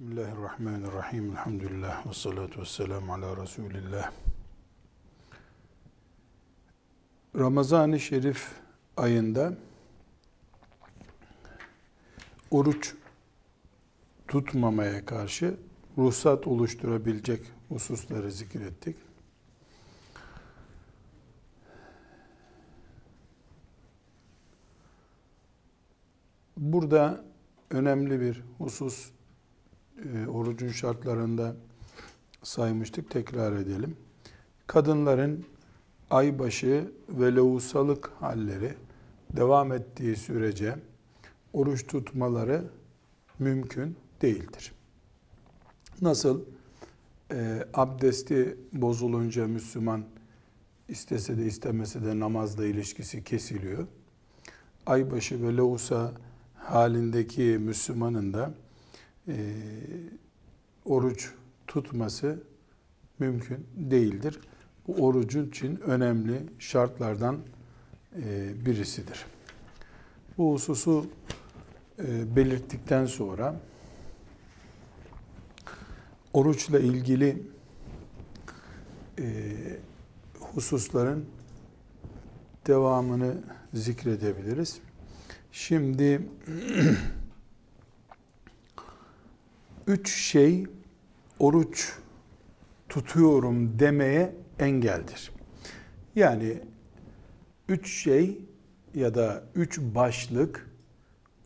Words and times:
Bismillahirrahmanirrahim. 0.00 1.30
Elhamdülillah. 1.30 2.06
Ve 2.06 2.12
salatu 2.12 2.60
ve 2.60 2.64
selamu 2.64 3.14
ala 3.14 3.42
Resulillah. 3.42 4.12
Ramazan-ı 7.38 8.00
Şerif 8.00 8.52
ayında 8.96 9.52
oruç 12.50 12.94
tutmamaya 14.28 15.06
karşı 15.06 15.56
ruhsat 15.98 16.46
oluşturabilecek 16.46 17.46
hususları 17.68 18.32
zikrettik. 18.32 18.96
Burada 26.56 27.24
önemli 27.70 28.20
bir 28.20 28.42
husus 28.58 29.15
e, 30.04 30.26
orucun 30.26 30.68
şartlarında 30.68 31.56
saymıştık. 32.42 33.10
Tekrar 33.10 33.52
edelim. 33.52 33.96
Kadınların 34.66 35.44
aybaşı 36.10 36.92
ve 37.08 37.36
levusalık 37.36 38.10
halleri 38.20 38.74
devam 39.36 39.72
ettiği 39.72 40.16
sürece 40.16 40.76
oruç 41.52 41.86
tutmaları 41.86 42.64
mümkün 43.38 43.96
değildir. 44.22 44.72
Nasıl 46.00 46.40
e, 47.32 47.66
abdesti 47.74 48.56
bozulunca 48.72 49.46
Müslüman 49.46 50.04
istese 50.88 51.38
de 51.38 51.46
istemese 51.46 52.04
de 52.04 52.20
namazla 52.20 52.66
ilişkisi 52.66 53.24
kesiliyor. 53.24 53.86
Aybaşı 54.86 55.42
ve 55.42 55.56
levusa 55.56 56.12
halindeki 56.54 57.42
Müslümanın 57.42 58.32
da 58.32 58.54
e, 59.28 59.34
oruç 60.84 61.30
tutması 61.66 62.42
mümkün 63.18 63.66
değildir. 63.76 64.40
Bu 64.86 65.06
orucun 65.06 65.48
için 65.48 65.76
önemli 65.76 66.42
şartlardan 66.58 67.38
e, 68.22 68.52
birisidir. 68.66 69.26
Bu 70.38 70.52
hususu 70.52 71.06
e, 71.98 72.36
belirttikten 72.36 73.06
sonra 73.06 73.60
oruçla 76.32 76.78
ilgili 76.78 77.42
e, 79.18 79.52
hususların 80.40 81.24
devamını 82.66 83.34
zikredebiliriz. 83.74 84.78
Şimdi 85.52 86.28
üç 89.86 90.14
şey 90.14 90.66
oruç 91.38 91.98
tutuyorum 92.88 93.78
demeye 93.78 94.34
engeldir. 94.58 95.32
Yani 96.16 96.58
üç 97.68 98.02
şey 98.02 98.38
ya 98.94 99.14
da 99.14 99.42
üç 99.54 99.80
başlık 99.80 100.70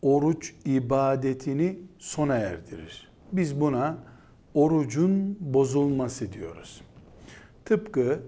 oruç 0.01 0.55
ibadetini 0.65 1.79
sona 1.99 2.35
erdirir. 2.35 3.11
Biz 3.31 3.61
buna 3.61 3.97
orucun 4.53 5.37
bozulması 5.39 6.33
diyoruz. 6.33 6.81
Tıpkı 7.65 8.19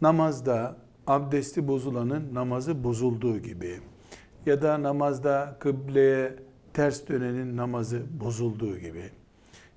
namazda 0.00 0.76
abdesti 1.06 1.68
bozulanın 1.68 2.34
namazı 2.34 2.84
bozulduğu 2.84 3.38
gibi 3.38 3.80
ya 4.46 4.62
da 4.62 4.82
namazda 4.82 5.56
kıbleye 5.60 6.36
ters 6.74 7.08
dönenin 7.08 7.56
namazı 7.56 8.02
bozulduğu 8.20 8.78
gibi. 8.78 9.10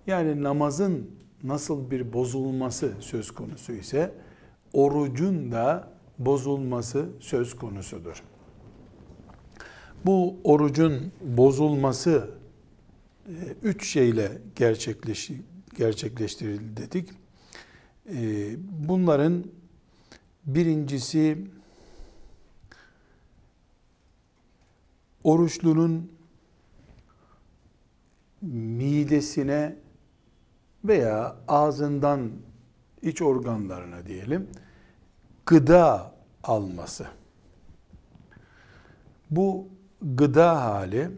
Yani 0.09 0.43
namazın 0.43 1.11
nasıl 1.43 1.91
bir 1.91 2.13
bozulması 2.13 2.93
söz 2.99 3.31
konusu 3.31 3.71
ise 3.71 4.11
orucun 4.73 5.51
da 5.51 5.91
bozulması 6.19 7.09
söz 7.19 7.55
konusudur. 7.55 8.23
Bu 10.05 10.35
orucun 10.43 11.11
bozulması 11.21 12.29
e, 13.27 13.33
üç 13.63 13.87
şeyle 13.87 14.41
gerçekleş, 14.55 15.31
gerçekleştirildi 15.77 16.77
dedik. 16.77 17.09
E, 18.13 18.55
bunların 18.87 19.43
birincisi 20.45 21.37
oruçlunun 25.23 26.11
midesine 28.41 29.75
veya 30.85 31.35
ağzından 31.47 32.31
iç 33.01 33.21
organlarına 33.21 34.05
diyelim 34.05 34.47
gıda 35.45 36.15
alması. 36.43 37.07
Bu 39.29 39.67
gıda 40.01 40.63
hali 40.63 41.11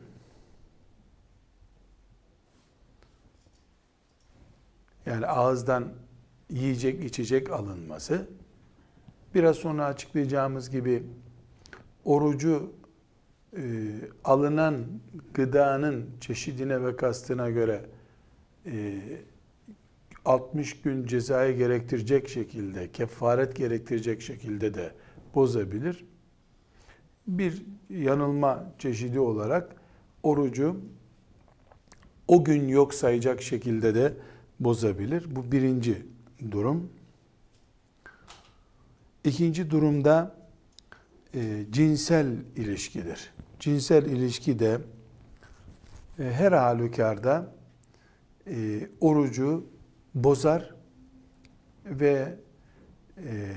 yani 5.06 5.28
ağızdan 5.28 5.94
yiyecek 6.50 7.04
içecek 7.04 7.50
alınması 7.50 8.28
biraz 9.36 9.56
sonra 9.56 9.86
açıklayacağımız 9.86 10.70
gibi 10.70 11.04
orucu 12.06 12.74
e, 13.58 13.62
alınan 14.24 14.86
gıdanın 15.34 16.10
çeşidine 16.22 16.84
ve 16.84 16.96
kastına 16.96 17.50
göre 17.50 17.86
e, 18.66 19.02
60 20.26 20.82
gün 20.82 21.06
cezayı 21.06 21.58
gerektirecek 21.58 22.30
şekilde, 22.30 22.92
kefaret 22.92 23.56
gerektirecek 23.56 24.22
şekilde 24.22 24.74
de 24.74 24.92
bozabilir. 25.36 26.06
Bir 27.28 27.66
yanılma 27.90 28.74
çeşidi 28.80 29.20
olarak 29.20 29.76
orucu 30.24 30.82
o 32.28 32.44
gün 32.44 32.68
yok 32.68 32.94
sayacak 32.94 33.42
şekilde 33.42 33.96
de 33.96 34.14
bozabilir. 34.60 35.36
Bu 35.36 35.52
birinci 35.52 36.06
durum. 36.52 36.90
İkinci 39.24 39.70
durumda 39.72 40.36
e, 41.36 41.66
cinsel 41.72 42.28
ilişkidir. 42.56 43.34
Cinsel 43.60 44.06
ilişki 44.06 44.60
de 44.60 44.78
e, 46.20 46.24
her 46.24 46.52
halükarda 46.52 47.54
e, 48.48 48.90
orucu 49.02 49.66
bozar 50.16 50.76
ve 51.86 52.36
e, 53.18 53.54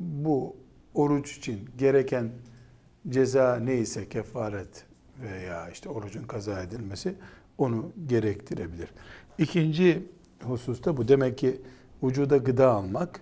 bu 0.00 0.56
oruç 0.94 1.36
için 1.36 1.68
gereken 1.78 2.30
ceza 3.08 3.56
neyse 3.56 4.08
kefaret 4.08 4.84
veya 5.22 5.70
işte 5.70 5.88
orucun 5.88 6.22
kaza 6.22 6.62
edilmesi 6.62 7.14
onu 7.58 7.92
gerektirebilir. 8.06 8.88
İkinci 9.38 10.02
hususta 10.42 10.96
bu 10.96 11.08
demek 11.08 11.38
ki 11.38 11.60
vücuda 12.02 12.36
gıda 12.36 12.70
almak 12.70 13.20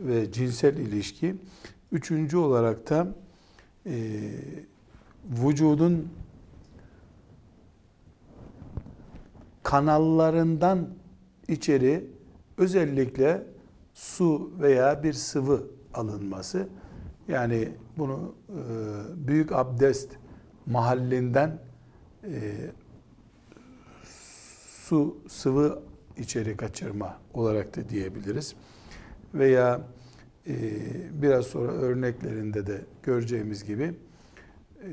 ve 0.00 0.32
cinsel 0.32 0.76
ilişki. 0.76 1.36
Üçüncü 1.92 2.36
olarak 2.36 2.90
da 2.90 3.14
e, 3.86 4.20
vücudun 5.24 6.08
kanallarından 9.72 10.88
içeri 11.48 12.06
özellikle 12.58 13.42
su 13.94 14.52
veya 14.60 15.02
bir 15.02 15.12
sıvı 15.12 15.66
alınması. 15.94 16.68
Yani 17.28 17.68
bunu 17.98 18.34
e, 18.48 18.58
büyük 19.28 19.52
abdest 19.52 20.10
mahallinden 20.66 21.58
e, 22.24 22.30
su 24.04 25.18
sıvı 25.28 25.82
içeri 26.16 26.56
kaçırma 26.56 27.18
olarak 27.34 27.76
da 27.76 27.88
diyebiliriz. 27.88 28.54
Veya 29.34 29.80
e, 30.46 30.54
biraz 31.22 31.46
sonra 31.46 31.72
örneklerinde 31.72 32.66
de 32.66 32.84
göreceğimiz 33.02 33.64
gibi 33.64 33.94
e, 34.82 34.90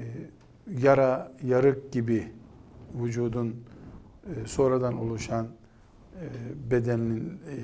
yara, 0.77 1.31
yarık 1.43 1.91
gibi 1.91 2.31
vücudun 2.93 3.63
e, 4.29 4.47
sonradan 4.47 4.97
oluşan 4.97 5.45
e, 5.45 5.51
bedenin 6.71 7.29
e, 7.29 7.55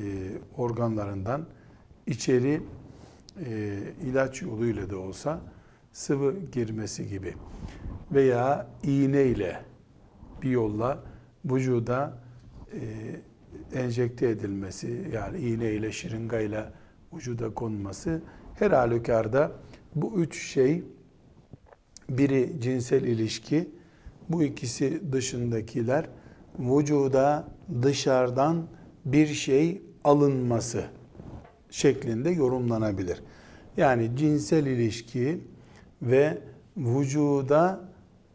organlarından 0.57 1.45
içeri 2.07 2.61
ilaç 4.05 4.41
yoluyla 4.41 4.89
da 4.89 4.97
olsa 4.97 5.41
sıvı 5.91 6.35
girmesi 6.51 7.07
gibi 7.07 7.33
veya 8.11 8.67
iğne 8.83 9.23
ile 9.23 9.61
bir 10.41 10.49
yolla 10.49 10.99
vücuda 11.45 12.13
enjekte 13.73 14.29
edilmesi 14.29 15.09
yani 15.13 15.39
iğne 15.39 15.71
ile 15.71 15.91
şırınga 15.91 16.39
ile 16.39 16.65
vücuda 17.13 17.53
konması 17.53 18.21
her 18.55 18.71
halükarda 18.71 19.51
bu 19.95 20.13
üç 20.19 20.41
şey 20.43 20.83
biri 22.09 22.53
cinsel 22.61 23.03
ilişki 23.03 23.69
bu 24.29 24.43
ikisi 24.43 25.01
dışındakiler 25.11 26.09
vücuda 26.59 27.47
dışarıdan 27.81 28.67
bir 29.05 29.27
şey 29.27 29.81
alınması 30.03 30.83
şeklinde 31.69 32.29
yorumlanabilir. 32.29 33.23
Yani 33.77 34.11
cinsel 34.15 34.65
ilişki 34.65 35.41
ve 36.01 36.37
vücuda 36.77 37.81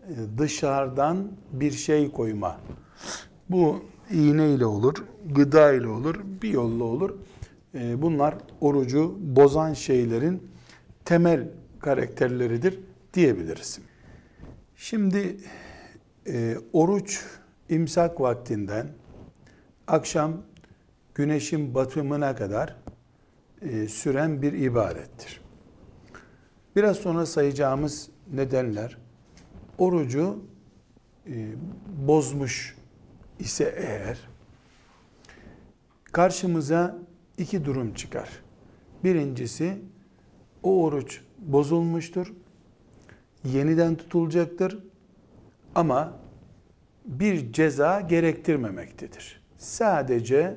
e, 0.09 0.39
dışarıdan 0.39 1.29
bir 1.53 1.71
şey 1.71 2.11
koyma. 2.11 2.61
Bu 3.49 3.83
iğne 4.11 4.51
ile 4.51 4.67
olur, 4.67 4.95
gıda 5.35 5.73
ile 5.73 5.89
olur, 5.89 6.21
bir 6.43 6.49
yolla 6.49 6.85
olur. 6.85 7.15
E, 7.75 8.03
bunlar 8.03 8.35
orucu 8.61 9.17
bozan 9.21 9.75
şeylerin 9.75 10.43
temel 11.05 11.49
karakterleridir 11.81 12.81
diyebiliriz. 13.15 13.79
Şimdi 14.77 15.37
e, 16.27 16.57
oruç 16.73 17.25
imsak 17.71 18.21
vaktinden 18.21 18.89
akşam 19.87 20.33
güneşin 21.15 21.75
batımına 21.75 22.35
kadar 22.37 22.77
e, 23.63 23.89
süren 23.89 24.43
bir 24.43 24.53
ibadettir. 24.53 25.41
Biraz 26.77 26.97
sonra 26.97 27.27
sayacağımız 27.27 28.11
nedenler 28.33 28.99
orucu 29.79 30.45
e, 31.27 31.47
bozmuş 32.07 32.77
ise 33.39 33.75
eğer 33.77 34.29
karşımıza 36.13 36.99
iki 37.39 37.65
durum 37.65 37.95
çıkar. 37.95 38.29
Birincisi 39.05 39.79
o 40.63 40.85
oruç 40.85 41.21
bozulmuştur. 41.39 42.33
Yeniden 43.45 43.95
tutulacaktır. 43.95 44.79
Ama 45.75 46.20
bir 47.05 47.53
ceza 47.53 48.01
gerektirmemektedir. 48.01 49.41
Sadece 49.59 50.57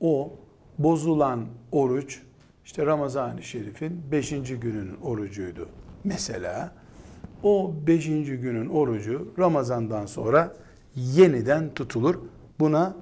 o 0.00 0.34
bozulan 0.78 1.46
oruç 1.72 2.22
işte 2.64 2.86
Ramazan-ı 2.86 3.42
Şerif'in 3.42 4.02
5. 4.12 4.30
günün 4.30 4.94
orucuydu 5.02 5.68
mesela. 6.04 6.72
O 7.42 7.74
5. 7.86 8.06
günün 8.06 8.68
orucu 8.68 9.34
Ramazan'dan 9.38 10.06
sonra 10.06 10.56
yeniden 10.96 11.74
tutulur. 11.74 12.18
Buna 12.60 12.96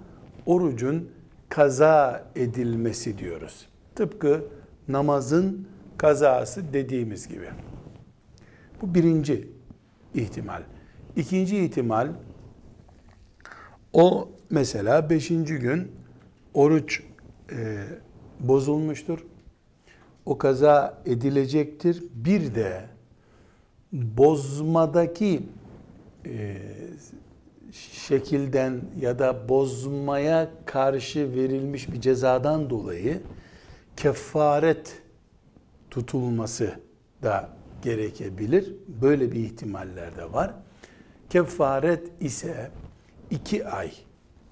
orucun 0.46 1.10
kaza 1.48 2.24
edilmesi 2.36 3.18
diyoruz. 3.18 3.68
Tıpkı 3.94 4.44
namazın 4.88 5.68
kazası 5.96 6.72
dediğimiz 6.72 7.28
gibi. 7.28 7.48
Bu 8.82 8.94
birinci 8.94 9.48
ihtimal. 10.14 10.62
İkinci 11.16 11.64
ihtimal 11.64 12.08
o 13.92 14.28
mesela 14.50 15.10
beşinci 15.10 15.54
gün 15.54 15.92
oruç 16.54 17.02
e, 17.52 17.84
bozulmuştur. 18.40 19.18
O 20.26 20.38
kaza 20.38 21.02
edilecektir. 21.06 22.04
Bir 22.14 22.54
de 22.54 22.84
bozmadaki 23.92 25.42
e, 26.26 26.56
şekilden 28.06 28.80
ya 29.00 29.18
da 29.18 29.48
bozmaya 29.48 30.50
karşı 30.66 31.34
verilmiş 31.34 31.92
bir 31.92 32.00
cezadan 32.00 32.70
dolayı 32.70 33.20
kefaret 33.96 35.02
tutulması 35.90 36.74
da 37.22 37.48
gerekebilir. 37.82 38.74
Böyle 39.02 39.32
bir 39.32 39.40
ihtimaller 39.40 40.16
de 40.16 40.32
var. 40.32 40.54
Kefaret 41.30 42.10
ise 42.20 42.70
iki 43.30 43.66
ay 43.66 43.92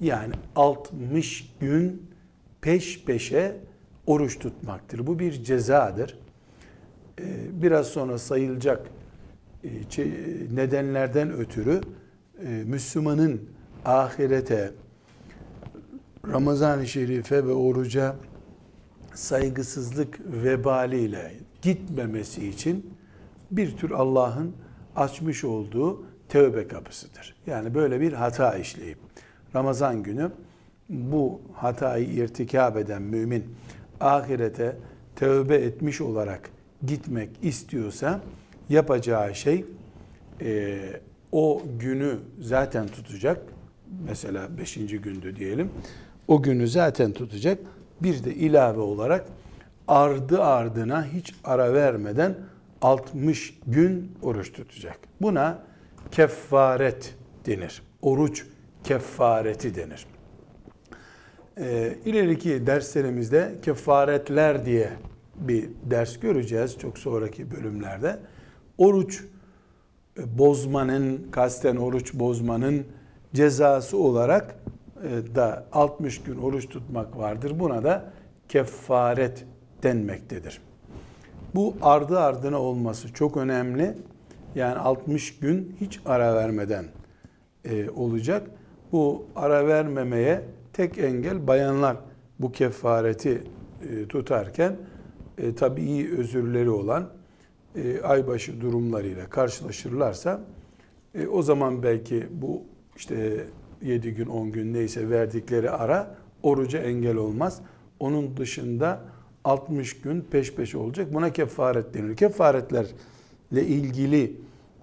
yani 0.01 0.35
60 0.57 1.55
gün 1.61 2.11
peş 2.61 3.05
peşe 3.05 3.57
oruç 4.07 4.39
tutmaktır. 4.39 5.07
Bu 5.07 5.19
bir 5.19 5.45
cezadır. 5.45 6.19
Ee, 7.21 7.63
biraz 7.63 7.87
sonra 7.87 8.19
sayılacak 8.19 8.87
e, 9.65 9.71
nedenlerden 10.55 11.33
ötürü 11.33 11.81
e, 12.45 12.49
Müslümanın 12.49 13.41
ahirete, 13.85 14.71
Ramazan-ı 16.33 16.87
Şerif'e 16.87 17.47
ve 17.47 17.53
oruca 17.53 18.17
saygısızlık 19.15 20.21
vebaliyle 20.45 21.33
gitmemesi 21.63 22.49
için 22.49 22.95
bir 23.51 23.77
tür 23.77 23.91
Allah'ın 23.91 24.53
açmış 24.97 25.45
olduğu 25.45 26.03
tövbe 26.29 26.69
kapısıdır. 26.69 27.35
Yani 27.47 27.75
böyle 27.75 28.01
bir 28.01 28.13
hata 28.13 28.55
işleyip 28.55 28.99
Ramazan 29.55 30.03
günü 30.03 30.31
bu 30.89 31.41
hatayı 31.55 32.07
irtikab 32.07 32.77
eden 32.77 33.03
mümin 33.03 33.45
ahirete 34.01 34.77
tövbe 35.17 35.57
etmiş 35.57 36.01
olarak 36.01 36.51
gitmek 36.87 37.31
istiyorsa 37.43 38.21
yapacağı 38.69 39.35
şey 39.35 39.65
e, 40.41 40.79
o 41.33 41.63
günü 41.79 42.19
zaten 42.41 42.87
tutacak. 42.87 43.43
Mesela 44.09 44.59
beşinci 44.59 44.99
gündü 44.99 45.37
diyelim. 45.37 45.71
O 46.29 46.43
günü 46.43 46.69
zaten 46.69 47.13
tutacak. 47.13 47.59
Bir 48.03 48.25
de 48.25 48.35
ilave 48.35 48.81
olarak 48.81 49.25
ardı 49.89 50.43
ardına 50.43 51.05
hiç 51.05 51.35
ara 51.45 51.75
vermeden 51.75 52.35
60 52.83 53.59
gün 53.67 54.13
oruç 54.23 54.53
tutacak. 54.53 54.99
Buna 55.21 55.59
kefaret 56.11 57.15
denir. 57.47 57.83
Oruç 58.03 58.47
kefareti 58.85 59.75
denir. 59.75 60.07
Ee, 61.61 61.95
ileriki 62.05 62.67
derslerimizde 62.67 63.55
kefaretler 63.63 64.67
diye 64.67 64.91
bir 65.37 65.69
ders 65.91 66.21
göreceğiz 66.21 66.79
çok 66.79 66.99
sonraki 66.99 67.51
bölümlerde. 67.51 68.19
Oruç 68.79 69.25
e, 70.19 70.39
bozmanın, 70.39 71.27
kasten 71.31 71.77
oruç 71.77 72.15
bozmanın 72.15 72.87
cezası 73.35 73.99
olarak 73.99 74.55
e, 75.03 75.35
da 75.35 75.67
60 75.73 76.23
gün 76.23 76.37
oruç 76.39 76.69
tutmak 76.69 77.19
vardır. 77.19 77.61
Buna 77.61 77.85
da 77.85 78.13
kefaret 78.49 79.45
denmektedir. 79.83 80.61
Bu 81.55 81.77
ardı 81.83 82.21
ardına 82.21 82.61
olması 82.61 83.13
çok 83.13 83.37
önemli. 83.37 83.95
Yani 84.55 84.79
60 84.79 85.39
gün 85.39 85.77
hiç 85.81 86.01
ara 86.05 86.35
vermeden 86.35 86.85
e, 87.65 87.91
olacak. 87.91 88.51
Bu 88.93 89.27
ara 89.35 89.67
vermemeye 89.67 90.45
tek 90.73 90.99
engel 90.99 91.47
bayanlar 91.47 91.97
bu 92.39 92.53
kefareti 92.53 93.43
e, 93.81 94.09
tutarken 94.09 94.77
e, 95.39 95.55
tabii 95.55 96.11
özürleri 96.19 96.71
olan 96.71 97.11
e, 97.75 98.01
aybaşı 98.01 98.61
durumlarıyla 98.61 99.31
karşılaşırlarsa 99.31 100.41
e, 101.15 101.27
o 101.27 101.43
zaman 101.43 101.83
belki 101.83 102.27
bu 102.31 102.63
işte 102.97 103.47
7 103.83 104.15
gün 104.15 104.27
10 104.27 104.53
gün 104.53 104.75
neyse 104.75 105.11
verdikleri 105.11 105.71
ara 105.71 106.17
oruca 106.43 106.79
engel 106.79 107.17
olmaz. 107.17 107.61
Onun 108.01 108.37
dışında 108.37 109.01
60 109.45 110.01
gün 110.01 110.21
peş 110.21 110.55
peşe 110.55 110.79
olacak. 110.79 111.15
Buna 111.15 111.33
kefaret 111.33 111.95
denir. 111.95 112.17
Kefaretlerle 113.49 113.67
ilgili 113.67 114.37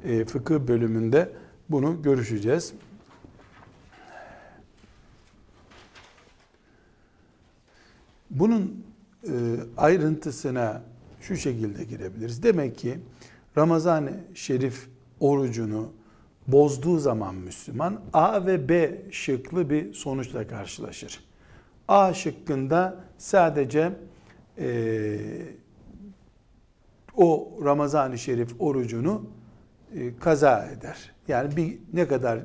e, 0.03 0.25
fıkıh 0.25 0.59
bölümünde 0.59 1.29
bunu 1.69 2.01
görüşeceğiz. 2.01 2.73
Bunun 8.29 8.85
e, 9.23 9.31
ayrıntısına 9.77 10.81
şu 11.21 11.35
şekilde 11.35 11.83
girebiliriz. 11.83 12.43
Demek 12.43 12.77
ki 12.77 12.99
Ramazan-ı 13.57 14.13
Şerif 14.33 14.87
orucunu 15.19 15.91
bozduğu 16.47 16.99
zaman 16.99 17.35
Müslüman 17.35 18.01
A 18.13 18.45
ve 18.45 18.69
B 18.69 19.01
şıklı 19.11 19.69
bir 19.69 19.93
sonuçla 19.93 20.47
karşılaşır. 20.47 21.19
A 21.87 22.13
şıkkında 22.13 23.03
sadece 23.17 23.91
e, 24.57 25.19
o 27.17 27.49
Ramazan-ı 27.63 28.17
Şerif 28.17 28.55
orucunu 28.59 29.25
e, 29.95 30.17
kaza 30.19 30.65
eder. 30.65 31.11
Yani 31.27 31.55
bir 31.55 31.77
ne 31.93 32.07
kadar 32.07 32.39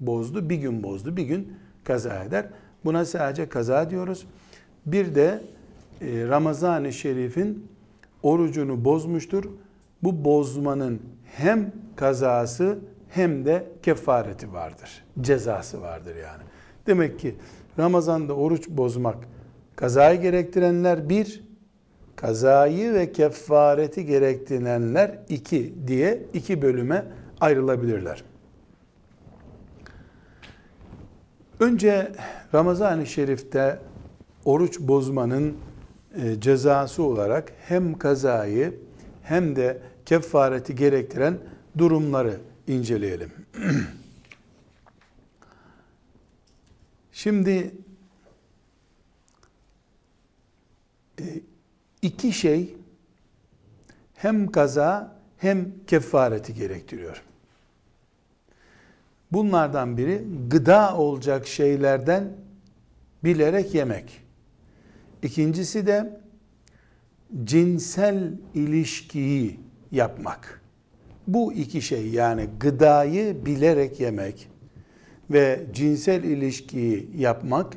bozdu? 0.00 0.50
Bir 0.50 0.56
gün 0.56 0.82
bozdu, 0.82 1.16
bir 1.16 1.22
gün 1.22 1.52
kaza 1.84 2.24
eder. 2.24 2.46
Buna 2.84 3.04
sadece 3.04 3.48
kaza 3.48 3.90
diyoruz. 3.90 4.26
Bir 4.86 5.14
de 5.14 5.42
e, 6.00 6.28
Ramazan-ı 6.28 6.92
Şerif'in 6.92 7.66
orucunu 8.22 8.84
bozmuştur. 8.84 9.44
Bu 10.02 10.24
bozmanın 10.24 11.02
hem 11.24 11.72
kazası 11.96 12.78
hem 13.08 13.44
de 13.44 13.66
kefareti 13.82 14.52
vardır. 14.52 15.04
Cezası 15.20 15.82
vardır 15.82 16.16
yani. 16.16 16.42
Demek 16.86 17.18
ki 17.18 17.34
Ramazan'da 17.78 18.34
oruç 18.34 18.68
bozmak 18.68 19.16
kazayı 19.76 20.20
gerektirenler 20.20 21.08
bir, 21.08 21.44
kazayı 22.22 22.94
ve 22.94 23.12
kefareti 23.12 24.06
gerektirenler 24.06 25.18
iki 25.28 25.74
diye 25.86 26.22
iki 26.34 26.62
bölüme 26.62 27.04
ayrılabilirler. 27.40 28.24
Önce 31.60 32.12
Ramazan-ı 32.54 33.06
Şerif'te 33.06 33.78
oruç 34.44 34.80
bozmanın 34.80 35.56
e, 36.16 36.40
cezası 36.40 37.02
olarak 37.02 37.52
hem 37.68 37.98
kazayı 37.98 38.74
hem 39.22 39.56
de 39.56 39.82
kefareti 40.06 40.74
gerektiren 40.74 41.38
durumları 41.78 42.40
inceleyelim. 42.66 43.32
Şimdi 47.12 47.74
e, 51.20 51.24
iki 52.02 52.32
şey 52.32 52.74
hem 54.14 54.50
kaza 54.50 55.16
hem 55.38 55.72
kefareti 55.86 56.54
gerektiriyor. 56.54 57.22
Bunlardan 59.32 59.96
biri 59.96 60.24
gıda 60.48 60.96
olacak 60.96 61.46
şeylerden 61.46 62.32
bilerek 63.24 63.74
yemek. 63.74 64.20
İkincisi 65.22 65.86
de 65.86 66.20
cinsel 67.44 68.32
ilişkiyi 68.54 69.60
yapmak. 69.92 70.62
Bu 71.26 71.52
iki 71.52 71.82
şey 71.82 72.08
yani 72.08 72.48
gıdayı 72.60 73.46
bilerek 73.46 74.00
yemek 74.00 74.48
ve 75.30 75.66
cinsel 75.72 76.24
ilişkiyi 76.24 77.10
yapmak 77.16 77.76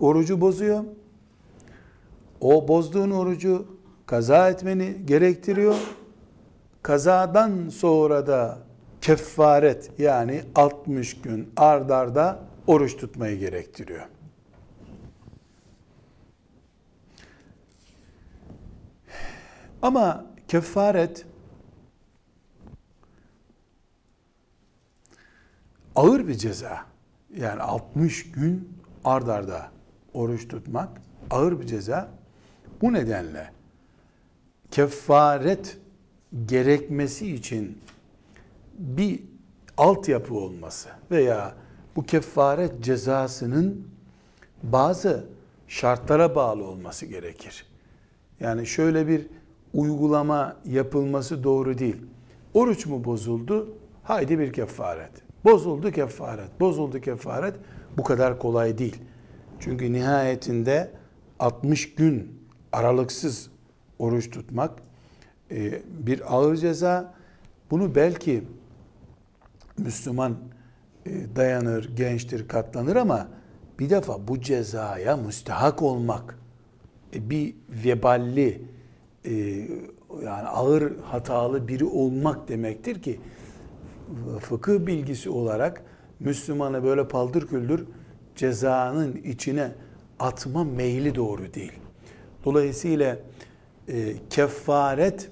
orucu 0.00 0.40
bozuyor. 0.40 0.84
O 2.42 2.68
bozduğun 2.68 3.10
orucu 3.10 3.66
kaza 4.06 4.48
etmeni 4.48 5.06
gerektiriyor. 5.06 5.74
Kazadan 6.82 7.68
sonra 7.68 8.26
da 8.26 8.58
kefaret 9.00 9.90
yani 9.98 10.42
60 10.54 11.20
gün 11.20 11.52
ardarda 11.56 12.38
oruç 12.66 12.96
tutmayı 12.96 13.38
gerektiriyor. 13.38 14.06
Ama 19.82 20.26
kefaret 20.48 21.26
ağır 25.94 26.28
bir 26.28 26.34
ceza. 26.34 26.84
Yani 27.36 27.62
60 27.62 28.32
gün 28.32 28.78
ardarda 29.04 29.70
oruç 30.14 30.48
tutmak 30.48 30.88
ağır 31.30 31.60
bir 31.60 31.66
ceza. 31.66 32.21
Bu 32.82 32.92
nedenle 32.92 33.50
kefaret 34.70 35.78
gerekmesi 36.46 37.34
için 37.34 37.78
bir 38.78 39.20
altyapı 39.76 40.34
olması 40.34 40.88
veya 41.10 41.54
bu 41.96 42.02
kefaret 42.02 42.80
cezasının 42.80 43.88
bazı 44.62 45.24
şartlara 45.68 46.34
bağlı 46.34 46.64
olması 46.64 47.06
gerekir. 47.06 47.66
Yani 48.40 48.66
şöyle 48.66 49.08
bir 49.08 49.26
uygulama 49.74 50.56
yapılması 50.64 51.44
doğru 51.44 51.78
değil. 51.78 51.96
Oruç 52.54 52.86
mu 52.86 53.04
bozuldu? 53.04 53.74
Haydi 54.02 54.38
bir 54.38 54.52
kefaret. 54.52 55.10
Bozuldu 55.44 55.90
kefaret. 55.90 56.60
Bozuldu 56.60 57.00
kefaret. 57.00 57.54
Bu 57.96 58.02
kadar 58.02 58.38
kolay 58.38 58.78
değil. 58.78 58.96
Çünkü 59.60 59.92
nihayetinde 59.92 60.90
60 61.38 61.94
gün 61.94 62.41
aralıksız 62.72 63.50
oruç 63.98 64.30
tutmak 64.30 64.70
e, 65.50 65.82
bir 66.06 66.34
ağır 66.34 66.56
ceza. 66.56 67.14
Bunu 67.70 67.94
belki 67.94 68.44
Müslüman 69.78 70.36
e, 71.06 71.36
dayanır, 71.36 71.96
gençtir, 71.96 72.48
katlanır 72.48 72.96
ama 72.96 73.28
bir 73.78 73.90
defa 73.90 74.28
bu 74.28 74.40
cezaya 74.40 75.16
müstehak 75.16 75.82
olmak 75.82 76.38
e, 77.14 77.30
bir 77.30 77.54
veballi 77.68 78.62
yani 80.24 80.48
ağır 80.48 80.98
hatalı 81.04 81.68
biri 81.68 81.84
olmak 81.84 82.48
demektir 82.48 83.02
ki 83.02 83.20
fıkıh 84.40 84.86
bilgisi 84.86 85.30
olarak 85.30 85.82
Müslümanı 86.20 86.84
böyle 86.84 87.08
paldır 87.08 87.46
küldür 87.46 87.86
cezanın 88.36 89.16
içine 89.16 89.72
atma 90.18 90.64
meyli 90.64 91.14
doğru 91.14 91.54
değil. 91.54 91.81
Dolayısıyla 92.44 93.18
e, 93.88 94.14
kefaret 94.30 95.30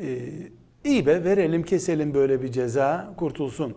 e, 0.00 0.28
iyi 0.84 1.06
be 1.06 1.24
verelim 1.24 1.62
keselim 1.62 2.14
böyle 2.14 2.42
bir 2.42 2.52
ceza 2.52 3.14
kurtulsun 3.16 3.74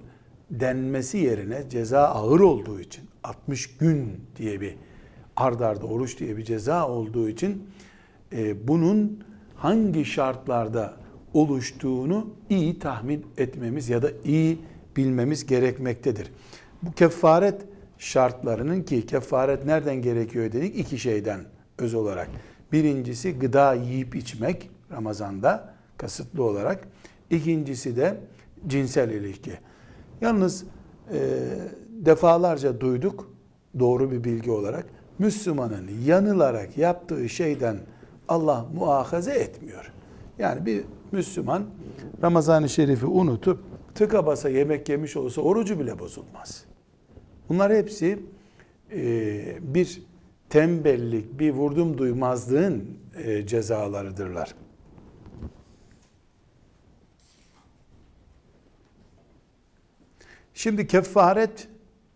denmesi 0.51 1.17
yerine 1.17 1.69
ceza 1.69 1.99
ağır 1.99 2.39
olduğu 2.39 2.79
için 2.79 3.03
60 3.23 3.77
gün 3.77 4.21
diye 4.37 4.61
bir 4.61 4.75
ardarda 5.35 5.85
oruç 5.85 6.19
diye 6.19 6.37
bir 6.37 6.43
ceza 6.43 6.87
olduğu 6.87 7.29
için 7.29 7.69
e, 8.33 8.67
bunun 8.67 9.23
hangi 9.55 10.05
şartlarda 10.05 10.93
oluştuğunu 11.33 12.27
iyi 12.49 12.79
tahmin 12.79 13.25
etmemiz 13.37 13.89
ya 13.89 14.01
da 14.01 14.11
iyi 14.25 14.59
bilmemiz 14.97 15.45
gerekmektedir. 15.45 16.31
Bu 16.81 16.91
kefaret 16.91 17.61
şartlarının 17.97 18.81
ki 18.81 19.05
kefaret 19.05 19.65
nereden 19.65 20.01
gerekiyor 20.01 20.51
dedik? 20.51 20.79
iki 20.79 20.99
şeyden 20.99 21.39
öz 21.77 21.93
olarak. 21.93 22.29
Birincisi 22.71 23.39
gıda 23.39 23.73
yiyip 23.73 24.15
içmek 24.15 24.69
Ramazan'da 24.91 25.73
kasıtlı 25.97 26.43
olarak. 26.43 26.87
İkincisi 27.29 27.95
de 27.95 28.17
cinsel 28.67 29.09
ilişki. 29.09 29.51
Yalnız 30.21 30.63
e, 31.13 31.19
defalarca 31.89 32.79
duyduk 32.79 33.33
doğru 33.79 34.11
bir 34.11 34.23
bilgi 34.23 34.51
olarak 34.51 34.85
Müslümanın 35.19 35.89
yanılarak 36.05 36.77
yaptığı 36.77 37.29
şeyden 37.29 37.77
Allah 38.27 38.65
muahaze 38.75 39.33
etmiyor. 39.33 39.91
Yani 40.39 40.65
bir 40.65 40.83
Müslüman 41.11 41.65
Ramazan-ı 42.21 42.69
Şerif'i 42.69 43.05
unutup 43.05 43.59
tıka 43.95 44.25
basa 44.25 44.49
yemek 44.49 44.89
yemiş 44.89 45.17
olsa 45.17 45.41
orucu 45.41 45.79
bile 45.79 45.99
bozulmaz. 45.99 46.65
Bunlar 47.49 47.73
hepsi 47.73 48.19
e, 48.91 49.73
bir 49.73 50.03
tembellik, 50.53 51.39
bir 51.39 51.51
vurdum 51.51 51.98
duymazlığın 51.98 52.98
e, 53.15 53.48
cezalarıdırlar. 53.48 54.55
Şimdi 60.53 60.88
kefaret 60.88 61.67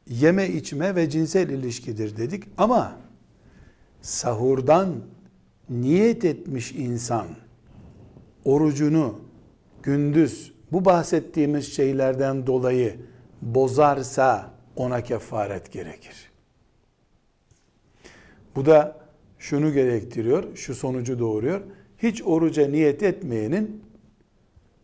yeme 0.07 0.49
içme 0.49 0.95
ve 0.95 1.09
cinsel 1.09 1.49
ilişkidir 1.49 2.17
dedik 2.17 2.43
ama 2.57 2.97
sahurdan 4.01 4.95
niyet 5.69 6.25
etmiş 6.25 6.71
insan 6.71 7.27
orucunu 8.45 9.19
gündüz 9.83 10.53
bu 10.71 10.85
bahsettiğimiz 10.85 11.75
şeylerden 11.75 12.47
dolayı 12.47 12.95
bozarsa 13.41 14.53
ona 14.75 15.03
kefaret 15.03 15.71
gerekir. 15.71 16.26
Bu 18.57 18.65
da 18.65 18.95
şunu 19.39 19.73
gerektiriyor, 19.73 20.55
şu 20.55 20.75
sonucu 20.75 21.19
doğuruyor. 21.19 21.61
Hiç 21.97 22.21
oruca 22.23 22.67
niyet 22.67 23.03
etmeyenin 23.03 23.83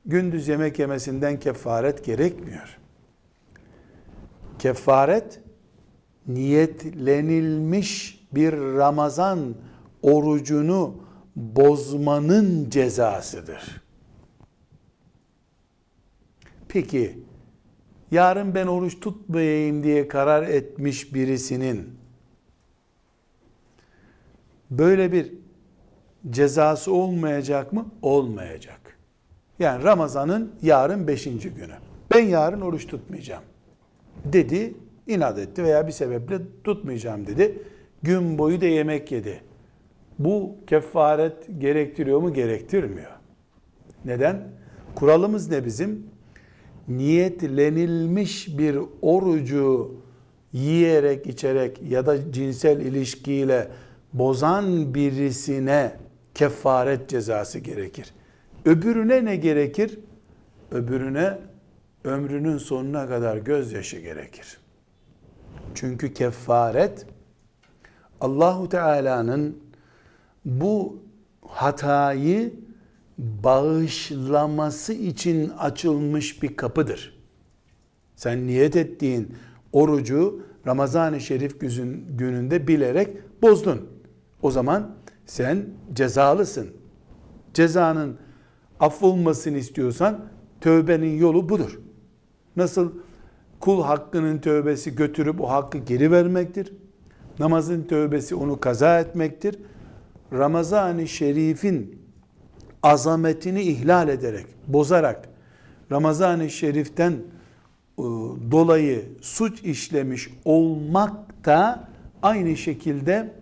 gündüz 0.06 0.48
yemek 0.48 0.80
yemesinden 0.80 1.40
kefaret 1.40 2.06
gerekmiyor. 2.06 2.78
Kefaret 4.60 5.40
niyetlenilmiş 6.28 8.24
bir 8.36 8.54
Ramazan 8.54 9.56
orucunu 10.02 10.96
bozmanın 11.36 12.70
cezasıdır. 12.70 13.82
Peki 16.68 17.20
yarın 18.12 18.56
ben 18.56 18.68
oruç 18.68 19.00
tutmayayım 19.00 19.84
diye 19.84 20.08
karar 20.08 20.44
etmiş 20.44 21.14
birisinin 21.14 22.03
böyle 24.72 25.12
bir 25.12 25.34
cezası 26.30 26.94
olmayacak 26.94 27.74
mı? 27.74 27.86
Olmayacak. 28.02 28.98
Yani 29.60 29.84
Ramazan'ın 29.84 30.52
yarın 30.62 31.08
beşinci 31.08 31.50
günü. 31.50 31.74
Ben 32.14 32.22
yarın 32.22 32.62
oruç 32.62 32.88
tutmayacağım 32.88 33.44
dedi, 34.26 34.74
inat 35.08 35.40
etti 35.40 35.64
veya 35.64 35.88
bir 35.88 35.92
sebeple 35.92 36.40
tutmayacağım 36.64 37.28
dedi. 37.28 37.64
Gün 38.04 38.38
boyu 38.38 38.62
da 38.62 38.66
yemek 38.66 39.12
yedi. 39.12 39.42
Bu 40.20 40.56
kefaret 40.68 41.48
gerektiriyor 41.60 42.20
mu? 42.20 42.34
Gerektirmiyor. 42.34 43.12
Neden? 44.06 44.48
Kuralımız 44.96 45.50
ne 45.50 45.66
bizim? 45.66 46.06
Niyetlenilmiş 46.88 48.58
bir 48.58 48.78
orucu 49.02 49.96
yiyerek, 50.54 51.28
içerek 51.28 51.82
ya 51.90 52.06
da 52.06 52.32
cinsel 52.32 52.82
ilişkiyle 52.82 53.68
bozan 54.14 54.94
birisine 54.94 55.98
kefaret 56.36 57.10
cezası 57.10 57.60
gerekir. 57.60 58.14
Öbürüne 58.66 59.26
ne 59.26 59.36
gerekir? 59.36 60.00
Öbürüne 60.72 61.38
ömrünün 62.04 62.58
sonuna 62.58 63.08
kadar 63.08 63.38
gözyaşı 63.38 63.98
gerekir. 63.98 64.58
Çünkü 65.76 66.14
kefaret 66.14 67.06
Allahu 68.22 68.70
Teala'nın 68.70 69.58
bu 70.46 71.04
hatayı 71.42 72.54
bağışlaması 73.18 74.94
için 74.94 75.50
açılmış 75.50 76.44
bir 76.44 76.56
kapıdır. 76.56 77.20
Sen 78.16 78.48
niyet 78.48 78.76
ettiğin 78.76 79.36
orucu 79.74 80.44
Ramazan-ı 80.68 81.22
Şerif 81.22 81.60
gününde 82.18 82.68
bilerek 82.68 83.10
bozdun. 83.42 83.93
O 84.44 84.52
zaman 84.52 84.90
sen 85.26 85.66
cezalısın. 85.94 86.70
Cezanın 87.54 88.18
affolmasını 88.80 89.58
istiyorsan 89.58 90.20
tövbenin 90.62 91.18
yolu 91.18 91.50
budur. 91.50 91.80
Nasıl 92.56 92.92
kul 93.60 93.84
hakkının 93.84 94.38
tövbesi 94.38 94.96
götürüp 94.96 95.42
o 95.42 95.50
hakkı 95.50 95.78
geri 95.78 96.12
vermektir. 96.12 96.74
Namazın 97.40 97.84
tövbesi 97.84 98.36
onu 98.36 98.60
kaza 98.60 99.00
etmektir. 99.00 99.60
Ramazan-ı 100.34 101.08
Şerif'in 101.08 102.02
azametini 102.84 103.62
ihlal 103.62 104.10
ederek, 104.10 104.46
bozarak 104.68 105.30
Ramazan-ı 105.92 106.50
Şerif'ten 106.50 107.12
e, 107.12 107.22
dolayı 108.52 109.06
suç 109.22 109.62
işlemiş 109.62 110.30
olmak 110.46 111.46
da 111.46 111.88
aynı 112.22 112.58
şekilde 112.58 113.34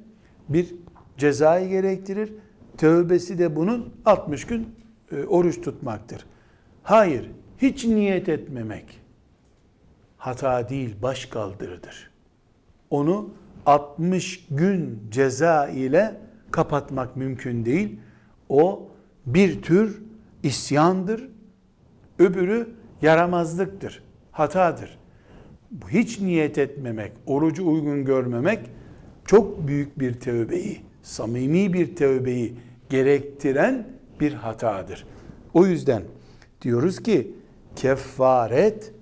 bir 0.49 0.75
cezayı 1.21 1.69
gerektirir. 1.69 2.33
Tövbesi 2.77 3.39
de 3.39 3.55
bunun 3.55 3.93
60 4.05 4.45
gün 4.45 4.75
e, 5.11 5.23
oruç 5.23 5.61
tutmaktır. 5.61 6.25
Hayır, 6.83 7.31
hiç 7.57 7.85
niyet 7.85 8.29
etmemek 8.29 9.01
hata 10.17 10.69
değil, 10.69 10.95
baş 11.01 11.25
kaldırıdır. 11.25 12.11
Onu 12.89 13.29
60 13.65 14.47
gün 14.51 14.99
ceza 15.11 15.67
ile 15.67 16.17
kapatmak 16.51 17.15
mümkün 17.15 17.65
değil. 17.65 17.99
O 18.49 18.89
bir 19.25 19.61
tür 19.61 20.01
isyandır. 20.43 21.29
Öbürü 22.19 22.69
yaramazlıktır, 23.01 24.03
hatadır. 24.31 24.99
Hiç 25.89 26.19
niyet 26.19 26.57
etmemek, 26.57 27.11
orucu 27.25 27.67
uygun 27.67 28.05
görmemek 28.05 28.59
çok 29.25 29.67
büyük 29.67 29.99
bir 29.99 30.13
tövbeyi, 30.13 30.81
samimi 31.03 31.73
bir 31.73 31.95
tövbeyi 31.95 32.55
gerektiren 32.89 33.87
bir 34.19 34.33
hatadır. 34.33 35.05
O 35.53 35.65
yüzden 35.65 36.03
diyoruz 36.61 37.03
ki 37.03 37.33
kefaret 37.75 38.93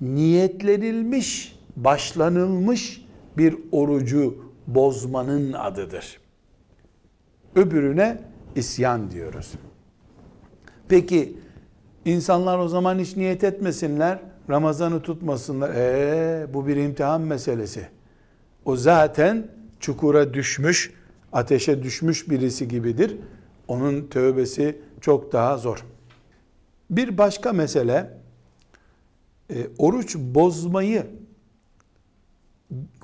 niyetlenilmiş, 0.00 1.58
başlanılmış 1.76 3.06
bir 3.38 3.56
orucu 3.72 4.46
bozmanın 4.66 5.52
adıdır. 5.52 6.20
Öbürüne 7.54 8.18
isyan 8.56 9.10
diyoruz. 9.10 9.52
Peki 10.88 11.36
insanlar 12.04 12.58
o 12.58 12.68
zaman 12.68 12.98
hiç 12.98 13.16
niyet 13.16 13.44
etmesinler, 13.44 14.18
Ramazan'ı 14.50 15.02
tutmasınlar. 15.02 15.70
Ee, 15.74 16.46
bu 16.54 16.66
bir 16.66 16.76
imtihan 16.76 17.20
meselesi. 17.20 17.88
O 18.64 18.76
zaten 18.76 19.46
çukura 19.80 20.34
düşmüş, 20.34 20.92
ateşe 21.32 21.82
düşmüş 21.82 22.30
birisi 22.30 22.68
gibidir. 22.68 23.16
Onun 23.68 24.06
tövbesi 24.06 24.78
çok 25.00 25.32
daha 25.32 25.58
zor. 25.58 25.84
Bir 26.90 27.18
başka 27.18 27.52
mesele, 27.52 28.10
e, 29.50 29.66
oruç 29.78 30.16
bozmayı 30.16 31.06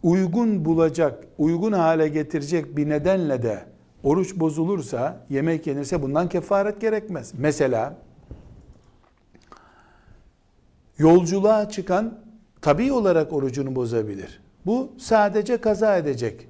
uygun 0.03 0.65
bulacak, 0.65 1.25
uygun 1.39 1.73
hale 1.73 2.09
getirecek 2.09 2.77
bir 2.77 2.89
nedenle 2.89 3.43
de 3.43 3.65
oruç 4.03 4.37
bozulursa, 4.37 5.27
yemek 5.31 5.67
yenirse 5.67 6.03
bundan 6.03 6.29
kefaret 6.29 6.81
gerekmez. 6.81 7.33
Mesela 7.39 7.97
yolculuğa 10.99 11.69
çıkan 11.69 12.19
tabi 12.61 12.93
olarak 12.93 13.33
orucunu 13.33 13.77
bozabilir. 13.77 14.41
Bu 14.67 14.93
sadece 14.99 15.57
kaza 15.57 15.97
edecek. 15.97 16.49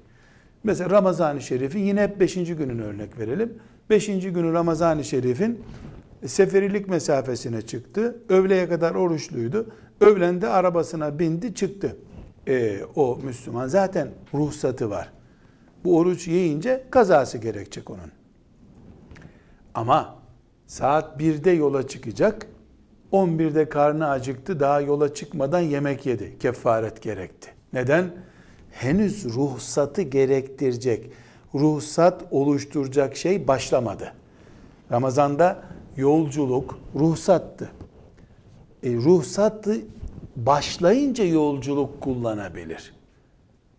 Mesela 0.63 0.89
Ramazan-ı 0.89 1.41
Şerif'in 1.41 1.79
yine 1.79 2.01
hep 2.01 2.19
5. 2.19 2.33
gününü 2.35 2.83
örnek 2.83 3.19
verelim. 3.19 3.59
5. 3.89 4.05
günü 4.07 4.53
Ramazan-ı 4.53 5.03
Şerif'in 5.03 5.63
seferilik 6.25 6.87
mesafesine 6.87 7.61
çıktı. 7.61 8.15
Öğleye 8.29 8.69
kadar 8.69 8.95
oruçluydu. 8.95 9.67
Öğlende 10.01 10.47
arabasına 10.47 11.19
bindi 11.19 11.55
çıktı. 11.55 11.97
E, 12.47 12.79
o 12.95 13.19
Müslüman 13.23 13.67
zaten 13.67 14.07
ruhsatı 14.33 14.89
var. 14.89 15.11
Bu 15.83 15.97
oruç 15.97 16.27
yiyince 16.27 16.83
kazası 16.91 17.37
gerekecek 17.37 17.89
onun. 17.89 18.11
Ama 19.73 20.15
saat 20.67 21.21
1'de 21.21 21.51
yola 21.51 21.87
çıkacak. 21.87 22.47
11'de 23.11 23.69
karnı 23.69 24.09
acıktı. 24.09 24.59
Daha 24.59 24.81
yola 24.81 25.13
çıkmadan 25.13 25.59
yemek 25.59 26.05
yedi. 26.05 26.37
Kefaret 26.39 27.01
gerekti. 27.01 27.49
Neden? 27.73 28.11
Henüz 28.73 29.25
ruhsatı 29.25 30.01
gerektirecek, 30.01 31.09
ruhsat 31.55 32.23
oluşturacak 32.31 33.15
şey 33.15 33.47
başlamadı. 33.47 34.13
Ramazanda 34.91 35.61
yolculuk 35.97 36.79
ruhsattı. 36.95 37.71
E, 38.83 38.93
ruhsatı 38.93 39.77
başlayınca 40.35 41.23
yolculuk 41.23 42.01
kullanabilir. 42.01 42.93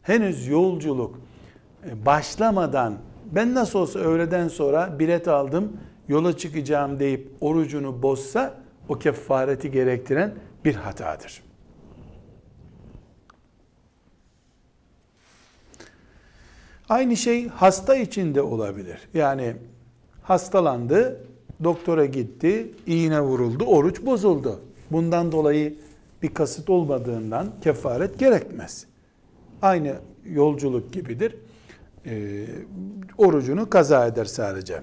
Henüz 0.02 0.48
yolculuk 0.48 1.20
e, 1.90 2.06
başlamadan 2.06 2.94
ben 3.32 3.54
nasıl 3.54 3.78
olsa 3.78 3.98
öğleden 3.98 4.48
sonra 4.48 4.98
bilet 4.98 5.28
aldım 5.28 5.72
yola 6.08 6.36
çıkacağım 6.36 7.00
deyip 7.00 7.30
orucunu 7.40 8.02
bozsa 8.02 8.54
o 8.88 8.98
kefareti 8.98 9.70
gerektiren 9.70 10.34
bir 10.64 10.74
hatadır. 10.74 11.42
Aynı 16.88 17.16
şey 17.16 17.48
hasta 17.48 17.96
için 17.96 18.34
de 18.34 18.42
olabilir. 18.42 19.08
Yani 19.14 19.56
hastalandı, 20.22 21.26
doktora 21.64 22.04
gitti, 22.04 22.72
iğne 22.86 23.20
vuruldu, 23.20 23.64
oruç 23.64 24.02
bozuldu. 24.06 24.60
Bundan 24.90 25.32
dolayı 25.32 25.78
bir 26.22 26.34
kasıt 26.34 26.70
olmadığından 26.70 27.52
kefaret 27.62 28.18
gerekmez. 28.18 28.86
Aynı 29.62 29.94
yolculuk 30.24 30.92
gibidir. 30.92 31.36
E, 32.06 32.46
orucunu 33.18 33.70
kaza 33.70 34.06
eder 34.06 34.24
sadece. 34.24 34.82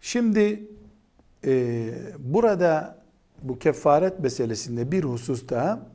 Şimdi 0.00 0.68
e, 1.44 1.92
burada 2.18 2.99
bu 3.42 3.58
kefaret 3.58 4.20
meselesinde 4.20 4.92
bir 4.92 5.04
husus 5.04 5.48
daha 5.48 5.86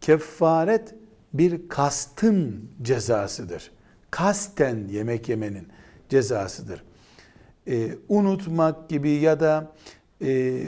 kefaret 0.00 0.94
bir 1.32 1.68
kastın 1.68 2.70
cezasıdır. 2.82 3.70
Kasten 4.10 4.88
yemek 4.88 5.28
yemenin 5.28 5.68
cezasıdır. 6.08 6.84
Ee, 7.68 7.90
unutmak 8.08 8.88
gibi 8.88 9.10
ya 9.10 9.40
da 9.40 9.72
e, 10.22 10.62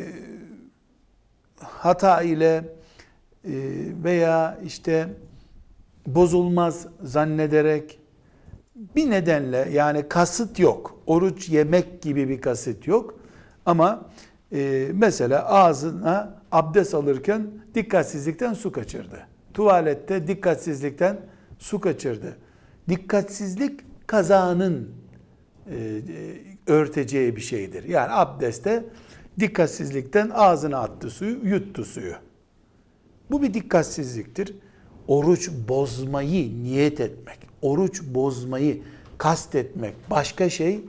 hata 1.60 2.22
ile 2.22 2.64
e, 3.44 3.52
veya 4.04 4.58
işte 4.64 5.08
bozulmaz 6.06 6.86
zannederek 7.02 7.98
bir 8.96 9.10
nedenle 9.10 9.68
yani 9.72 10.08
kasıt 10.08 10.58
yok. 10.58 11.00
Oruç 11.06 11.48
yemek 11.48 12.02
gibi 12.02 12.28
bir 12.28 12.40
kasıt 12.40 12.86
yok. 12.86 13.20
Ama 13.66 14.10
e, 14.52 14.88
mesela 14.94 15.46
ağzına 15.46 16.42
abdest 16.52 16.94
alırken 16.94 17.46
dikkatsizlikten 17.74 18.54
su 18.54 18.72
kaçırdı. 18.72 19.26
Tuvalette 19.54 20.26
dikkatsizlikten 20.26 21.20
su 21.58 21.80
kaçırdı. 21.80 22.36
Dikkatsizlik 22.88 23.80
kazanın 24.06 24.88
e, 25.70 25.76
e, 25.76 26.00
örteceği 26.66 27.36
bir 27.36 27.40
şeydir. 27.40 27.84
Yani 27.84 28.12
abdeste 28.12 28.84
dikkatsizlikten 29.40 30.30
ağzına 30.34 30.78
attı 30.78 31.10
suyu, 31.10 31.38
yuttu 31.44 31.84
suyu. 31.84 32.14
Bu 33.30 33.42
bir 33.42 33.54
dikkatsizliktir. 33.54 34.56
Oruç 35.08 35.50
bozmayı 35.68 36.64
niyet 36.64 37.00
etmek, 37.00 37.38
oruç 37.62 38.02
bozmayı 38.02 38.82
kastetmek 39.18 39.94
başka 40.10 40.50
şey. 40.50 40.80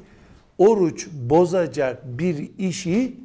Oruç 0.57 1.07
bozacak 1.29 2.19
bir 2.19 2.51
işi 2.57 3.17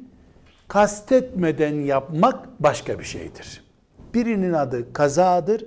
kastetmeden 0.67 1.73
yapmak 1.73 2.63
başka 2.63 2.99
bir 2.99 3.03
şeydir. 3.03 3.63
Birinin 4.13 4.53
adı 4.53 4.93
kazadır, 4.93 5.65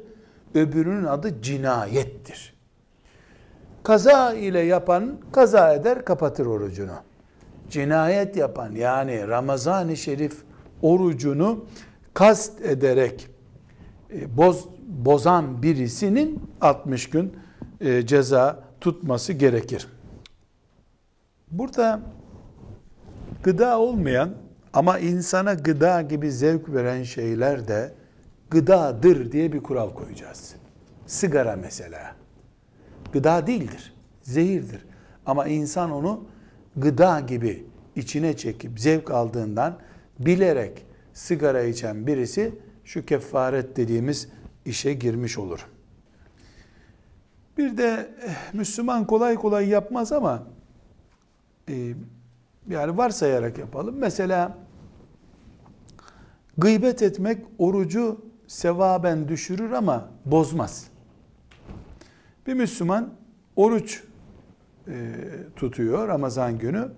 öbürünün 0.55 1.05
adı 1.05 1.43
cinayettir. 1.43 2.55
Kaza 3.83 4.35
ile 4.35 4.61
yapan 4.61 5.17
kaza 5.33 5.75
eder, 5.75 6.05
kapatır 6.05 6.47
orucunu. 6.47 6.93
cinayet 7.71 8.37
yapan 8.37 8.73
yani 8.73 9.29
Ramazan-ı 9.29 9.97
Şerif 9.97 10.43
orucunu 10.83 11.65
kast 12.15 12.61
ederek 12.61 13.29
e, 14.13 14.37
boz, 14.37 14.69
bozan 14.87 15.63
birisinin 15.63 16.43
60 16.61 17.11
gün 17.11 17.37
e, 17.81 18.07
ceza 18.07 18.65
tutması 18.81 19.33
gerekir. 19.33 19.89
Burada 21.51 22.01
gıda 23.43 23.79
olmayan 23.79 24.31
ama 24.73 24.99
insana 24.99 25.55
gıda 25.55 26.03
gibi 26.03 26.33
zevk 26.33 26.69
veren 26.75 27.03
şeyler 27.03 27.69
de 27.69 27.95
gıdadır 28.51 29.33
diye 29.33 29.53
bir 29.53 29.63
kural 29.63 29.95
koyacağız. 29.95 30.55
Sigara 31.07 31.57
mesela. 31.57 32.17
Gıda 33.13 33.47
değildir. 33.47 33.95
Zehirdir. 34.23 34.87
Ama 35.27 35.47
insan 35.47 35.91
onu 35.91 36.25
gıda 36.77 37.21
gibi 37.21 37.67
içine 37.97 38.37
çekip 38.37 38.81
zevk 38.81 39.11
aldığından 39.11 39.79
bilerek 40.19 40.87
sigara 41.13 41.63
içen 41.63 42.07
birisi 42.07 42.55
şu 42.85 43.07
kefaret 43.07 43.77
dediğimiz 43.77 44.29
işe 44.65 44.93
girmiş 44.93 45.39
olur. 45.39 45.67
Bir 47.59 47.77
de 47.77 48.11
eh, 48.27 48.55
Müslüman 48.55 49.07
kolay 49.07 49.35
kolay 49.35 49.69
yapmaz 49.69 50.13
ama 50.13 50.47
e, 51.69 51.95
yani 52.71 52.97
varsayarak 52.97 53.59
yapalım. 53.59 53.95
Mesela 53.99 54.59
gıybet 56.59 57.03
etmek 57.03 57.39
orucu 57.59 58.21
sevaben 58.47 59.29
düşürür 59.29 59.73
ama 59.73 60.09
bozmaz. 60.25 60.89
Bir 62.47 62.55
Müslüman 62.55 63.15
oruç 63.57 64.03
e, 64.89 65.15
tutuyor 65.57 66.09
Ramazan 66.09 66.59
günü. 66.59 66.89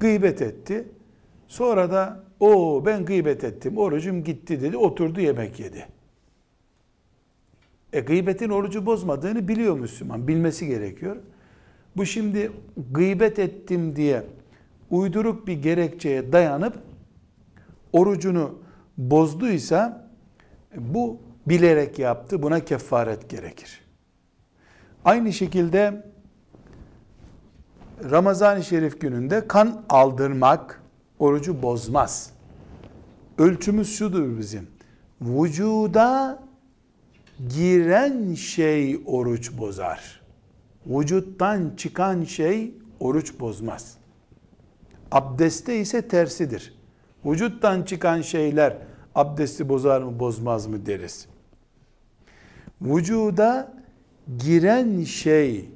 Gıybet 0.00 0.42
etti. 0.42 0.88
Sonra 1.48 1.90
da 1.90 2.24
o 2.40 2.82
ben 2.86 3.04
gıybet 3.04 3.44
ettim, 3.44 3.78
orucum 3.78 4.24
gitti 4.24 4.60
dedi, 4.60 4.76
oturdu 4.76 5.20
yemek 5.20 5.60
yedi. 5.60 5.86
E 7.92 8.00
gıybetin 8.00 8.48
orucu 8.48 8.86
bozmadığını 8.86 9.48
biliyor 9.48 9.78
Müslüman, 9.78 10.28
bilmesi 10.28 10.66
gerekiyor. 10.66 11.16
Bu 11.96 12.06
şimdi 12.06 12.52
gıybet 12.92 13.38
ettim 13.38 13.96
diye 13.96 14.22
uyduruk 14.90 15.46
bir 15.46 15.62
gerekçeye 15.62 16.32
dayanıp 16.32 16.78
orucunu 17.92 18.58
bozduysa 18.98 20.10
bu 20.76 21.20
bilerek 21.46 21.98
yaptı, 21.98 22.42
buna 22.42 22.60
kefaret 22.64 23.30
gerekir. 23.30 23.80
Aynı 25.04 25.32
şekilde 25.32 26.06
Ramazan-ı 28.10 28.64
Şerif 28.64 29.00
gününde 29.00 29.48
kan 29.48 29.84
aldırmak 29.88 30.82
orucu 31.18 31.62
bozmaz. 31.62 32.30
Ölçümüz 33.38 33.96
şudur 33.96 34.38
bizim. 34.38 34.66
Vücuda 35.20 36.42
giren 37.48 38.34
şey 38.34 39.00
oruç 39.06 39.58
bozar. 39.58 40.20
Vücuttan 40.86 41.72
çıkan 41.76 42.24
şey 42.24 42.74
oruç 43.00 43.40
bozmaz. 43.40 43.97
Abdeste 45.12 45.80
ise 45.80 46.08
tersidir. 46.08 46.78
Vücuttan 47.24 47.82
çıkan 47.82 48.20
şeyler 48.20 48.76
abdesti 49.14 49.68
bozar 49.68 50.02
mı 50.02 50.18
bozmaz 50.18 50.66
mı 50.66 50.86
deriz. 50.86 51.26
Vücuda 52.82 53.72
giren 54.38 55.02
şey 55.02 55.70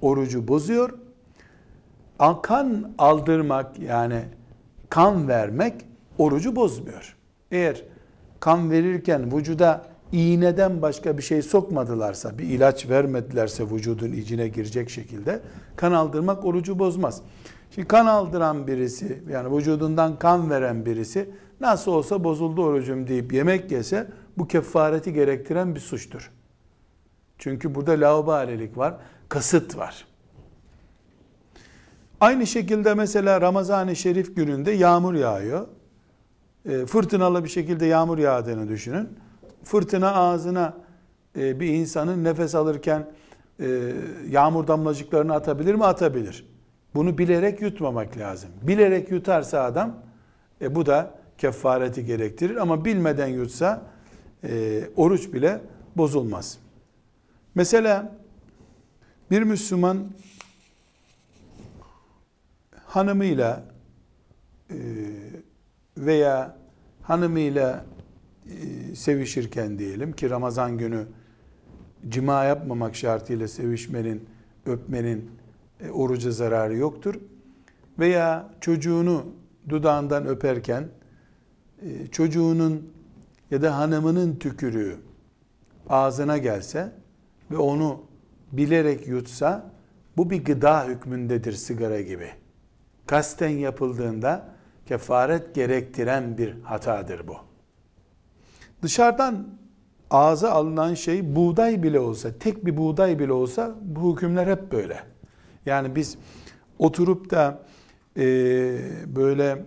orucu 0.00 0.48
bozuyor. 0.48 0.90
Kan 2.42 2.94
aldırmak 2.98 3.78
yani 3.78 4.22
kan 4.88 5.28
vermek 5.28 5.74
orucu 6.18 6.56
bozmuyor. 6.56 7.16
Eğer 7.50 7.84
kan 8.40 8.70
verirken 8.70 9.36
vücuda 9.36 9.84
iğneden 10.12 10.82
başka 10.82 11.18
bir 11.18 11.22
şey 11.22 11.42
sokmadılarsa, 11.42 12.38
bir 12.38 12.44
ilaç 12.44 12.88
vermedilerse 12.88 13.70
vücudun 13.70 14.12
içine 14.12 14.48
girecek 14.48 14.90
şekilde 14.90 15.40
kan 15.76 15.92
aldırmak 15.92 16.44
orucu 16.44 16.78
bozmaz. 16.78 17.22
Şimdi 17.74 17.88
kan 17.88 18.06
aldıran 18.06 18.66
birisi 18.66 19.22
yani 19.30 19.56
vücudundan 19.56 20.18
kan 20.18 20.50
veren 20.50 20.86
birisi 20.86 21.30
nasıl 21.60 21.92
olsa 21.92 22.24
bozuldu 22.24 22.64
orucum 22.64 23.08
deyip 23.08 23.32
yemek 23.32 23.72
yese 23.72 24.08
bu 24.38 24.48
kefareti 24.48 25.12
gerektiren 25.12 25.74
bir 25.74 25.80
suçtur. 25.80 26.30
Çünkü 27.38 27.74
burada 27.74 27.92
laubalilik 27.92 28.78
var, 28.78 28.94
kasıt 29.28 29.76
var. 29.76 30.06
Aynı 32.20 32.46
şekilde 32.46 32.94
mesela 32.94 33.40
Ramazan-ı 33.40 33.96
Şerif 33.96 34.36
gününde 34.36 34.70
yağmur 34.70 35.14
yağıyor. 35.14 35.66
E, 36.66 36.86
fırtınalı 36.86 37.44
bir 37.44 37.48
şekilde 37.48 37.86
yağmur 37.86 38.18
yağdığını 38.18 38.68
düşünün. 38.68 39.08
Fırtına 39.64 40.14
ağzına 40.14 40.76
e, 41.38 41.60
bir 41.60 41.68
insanın 41.68 42.24
nefes 42.24 42.54
alırken 42.54 43.10
e, 43.60 43.92
yağmur 44.28 44.66
damlacıklarını 44.66 45.34
atabilir 45.34 45.74
mi? 45.74 45.84
Atabilir. 45.84 46.51
Bunu 46.94 47.18
bilerek 47.18 47.62
yutmamak 47.62 48.18
lazım. 48.18 48.50
Bilerek 48.62 49.10
yutarsa 49.10 49.62
adam 49.62 49.96
e, 50.60 50.74
bu 50.74 50.86
da 50.86 51.14
kefareti 51.38 52.04
gerektirir 52.04 52.56
ama 52.56 52.84
bilmeden 52.84 53.26
yutsa 53.26 53.82
e, 54.44 54.82
oruç 54.96 55.32
bile 55.32 55.60
bozulmaz. 55.96 56.58
Mesela 57.54 58.16
bir 59.30 59.42
Müslüman 59.42 60.08
hanımıyla 62.86 63.64
e, 64.70 64.76
veya 65.96 66.56
hanımıyla 67.02 67.84
e, 68.46 68.94
sevişirken 68.94 69.78
diyelim 69.78 70.12
ki 70.12 70.30
Ramazan 70.30 70.78
günü 70.78 71.06
cima 72.08 72.44
yapmamak 72.44 72.96
şartıyla 72.96 73.48
sevişmenin, 73.48 74.28
öpmenin 74.66 75.30
e, 75.82 75.90
oruca 75.90 76.30
zararı 76.30 76.76
yoktur. 76.76 77.14
Veya 77.98 78.50
çocuğunu 78.60 79.26
dudağından 79.68 80.26
öperken 80.26 80.88
çocuğunun 82.10 82.92
ya 83.50 83.62
da 83.62 83.78
hanımının 83.78 84.36
tükürüğü 84.36 84.96
ağzına 85.88 86.38
gelse 86.38 86.92
ve 87.50 87.56
onu 87.56 88.00
bilerek 88.52 89.08
yutsa 89.08 89.70
bu 90.16 90.30
bir 90.30 90.44
gıda 90.44 90.84
hükmündedir 90.84 91.52
sigara 91.52 92.00
gibi 92.00 92.30
kasten 93.06 93.48
yapıldığında 93.48 94.48
kefaret 94.86 95.54
gerektiren 95.54 96.38
bir 96.38 96.62
hatadır 96.62 97.28
bu. 97.28 97.36
Dışarıdan 98.82 99.48
ağza 100.10 100.50
alınan 100.50 100.94
şey 100.94 101.36
buğday 101.36 101.82
bile 101.82 102.00
olsa, 102.00 102.38
tek 102.38 102.66
bir 102.66 102.76
buğday 102.76 103.18
bile 103.18 103.32
olsa 103.32 103.74
bu 103.82 104.12
hükümler 104.12 104.46
hep 104.46 104.72
böyle. 104.72 105.11
Yani 105.66 105.96
biz 105.96 106.18
oturup 106.78 107.30
da 107.30 107.62
e, 108.16 108.24
böyle 109.06 109.64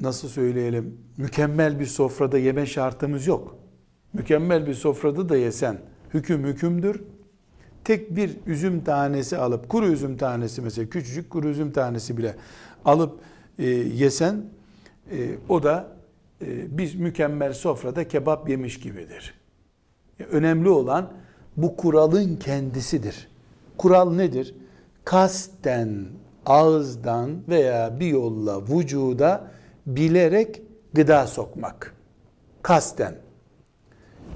nasıl 0.00 0.28
söyleyelim 0.28 0.98
mükemmel 1.16 1.80
bir 1.80 1.86
sofrada 1.86 2.38
yeme 2.38 2.66
şartımız 2.66 3.26
yok. 3.26 3.56
Mükemmel 4.12 4.66
bir 4.66 4.74
sofrada 4.74 5.28
da 5.28 5.36
yesen 5.36 5.78
hüküm 6.14 6.44
hükümdür 6.44 7.02
tek 7.84 8.16
bir 8.16 8.36
üzüm 8.46 8.84
tanesi 8.84 9.36
alıp 9.38 9.68
kuru 9.68 9.86
üzüm 9.86 10.16
tanesi 10.16 10.62
mesela 10.62 10.88
küçücük 10.88 11.30
kuru 11.30 11.48
üzüm 11.48 11.72
tanesi 11.72 12.16
bile 12.16 12.36
alıp 12.84 13.20
e, 13.58 13.66
yesen 13.66 14.44
e, 15.10 15.28
o 15.48 15.62
da 15.62 15.88
e, 16.42 16.78
biz 16.78 16.94
mükemmel 16.94 17.52
sofrada 17.52 18.08
kebap 18.08 18.48
yemiş 18.48 18.80
gibidir. 18.80 19.34
Önemli 20.30 20.68
olan 20.68 21.12
bu 21.56 21.76
kuralın 21.76 22.36
kendisidir. 22.36 23.31
Kural 23.78 24.12
nedir? 24.12 24.54
Kasten 25.04 26.06
ağızdan 26.46 27.30
veya 27.48 28.00
bir 28.00 28.06
yolla 28.06 28.62
vücuda 28.62 29.50
bilerek 29.86 30.62
gıda 30.94 31.26
sokmak. 31.26 31.94
Kasten. 32.62 33.14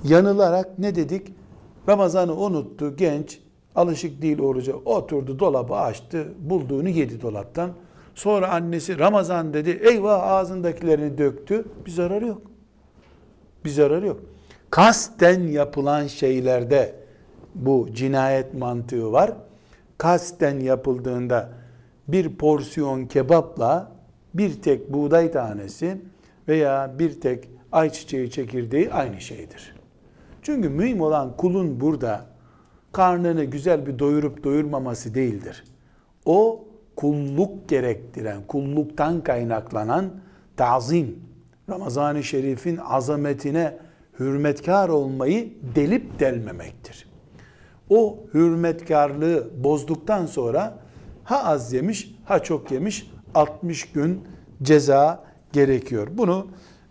Yanılarak 0.04 0.78
ne 0.78 0.94
dedik? 0.94 1.32
Ramazan'ı 1.88 2.36
unuttu 2.36 2.96
genç, 2.96 3.40
alışık 3.74 4.22
değil 4.22 4.38
oruca. 4.38 4.74
Oturdu 4.74 5.38
dolabı 5.38 5.74
açtı, 5.74 6.28
bulduğunu 6.38 6.88
yedi 6.88 7.22
dolaptan. 7.22 7.70
Sonra 8.14 8.50
annesi 8.50 8.98
Ramazan 8.98 9.54
dedi, 9.54 9.70
eyvah 9.70 10.22
ağzındakilerini 10.22 11.18
döktü. 11.18 11.64
Bir 11.86 11.90
zararı 11.90 12.26
yok. 12.26 12.42
Bir 13.64 13.70
zararı 13.70 14.06
yok. 14.06 14.20
Kasten 14.70 15.40
yapılan 15.40 16.06
şeylerde 16.06 17.05
bu 17.56 17.88
cinayet 17.92 18.54
mantığı 18.54 19.12
var. 19.12 19.32
Kasten 19.98 20.60
yapıldığında 20.60 21.50
bir 22.08 22.36
porsiyon 22.36 23.06
kebapla 23.06 23.92
bir 24.34 24.62
tek 24.62 24.92
buğday 24.92 25.32
tanesi 25.32 25.98
veya 26.48 26.94
bir 26.98 27.20
tek 27.20 27.48
ayçiçeği 27.72 28.30
çekirdeği 28.30 28.92
aynı 28.92 29.20
şeydir. 29.20 29.74
Çünkü 30.42 30.68
mühim 30.68 31.00
olan 31.00 31.36
kulun 31.36 31.80
burada 31.80 32.26
karnını 32.92 33.44
güzel 33.44 33.86
bir 33.86 33.98
doyurup 33.98 34.44
doyurmaması 34.44 35.14
değildir. 35.14 35.64
O 36.24 36.64
kulluk 36.96 37.68
gerektiren, 37.68 38.42
kulluktan 38.48 39.20
kaynaklanan 39.20 40.10
tazim, 40.56 41.18
Ramazan-ı 41.70 42.24
Şerif'in 42.24 42.76
azametine 42.76 43.78
hürmetkar 44.18 44.88
olmayı 44.88 45.52
delip 45.74 46.20
delmemektir. 46.20 47.05
O 47.90 48.18
hürmetkarlığı 48.34 49.50
bozduktan 49.64 50.26
sonra 50.26 50.78
ha 51.24 51.44
az 51.44 51.72
yemiş 51.72 52.14
ha 52.24 52.42
çok 52.42 52.70
yemiş 52.70 53.10
60 53.34 53.92
gün 53.92 54.20
ceza 54.62 55.24
gerekiyor. 55.52 56.08
Bunu 56.12 56.46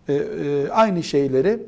e, 0.08 0.14
e, 0.14 0.68
aynı 0.68 1.02
şeyleri 1.02 1.62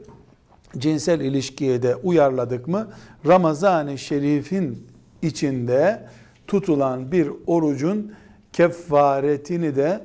cinsel 0.78 1.20
ilişkiye 1.20 1.82
de 1.82 1.96
uyarladık 1.96 2.68
mı 2.68 2.88
Ramazan-ı 3.26 3.98
Şerif'in 3.98 4.86
içinde 5.22 6.08
tutulan 6.46 7.12
bir 7.12 7.30
orucun 7.46 8.12
kefaretini 8.52 9.76
de 9.76 10.00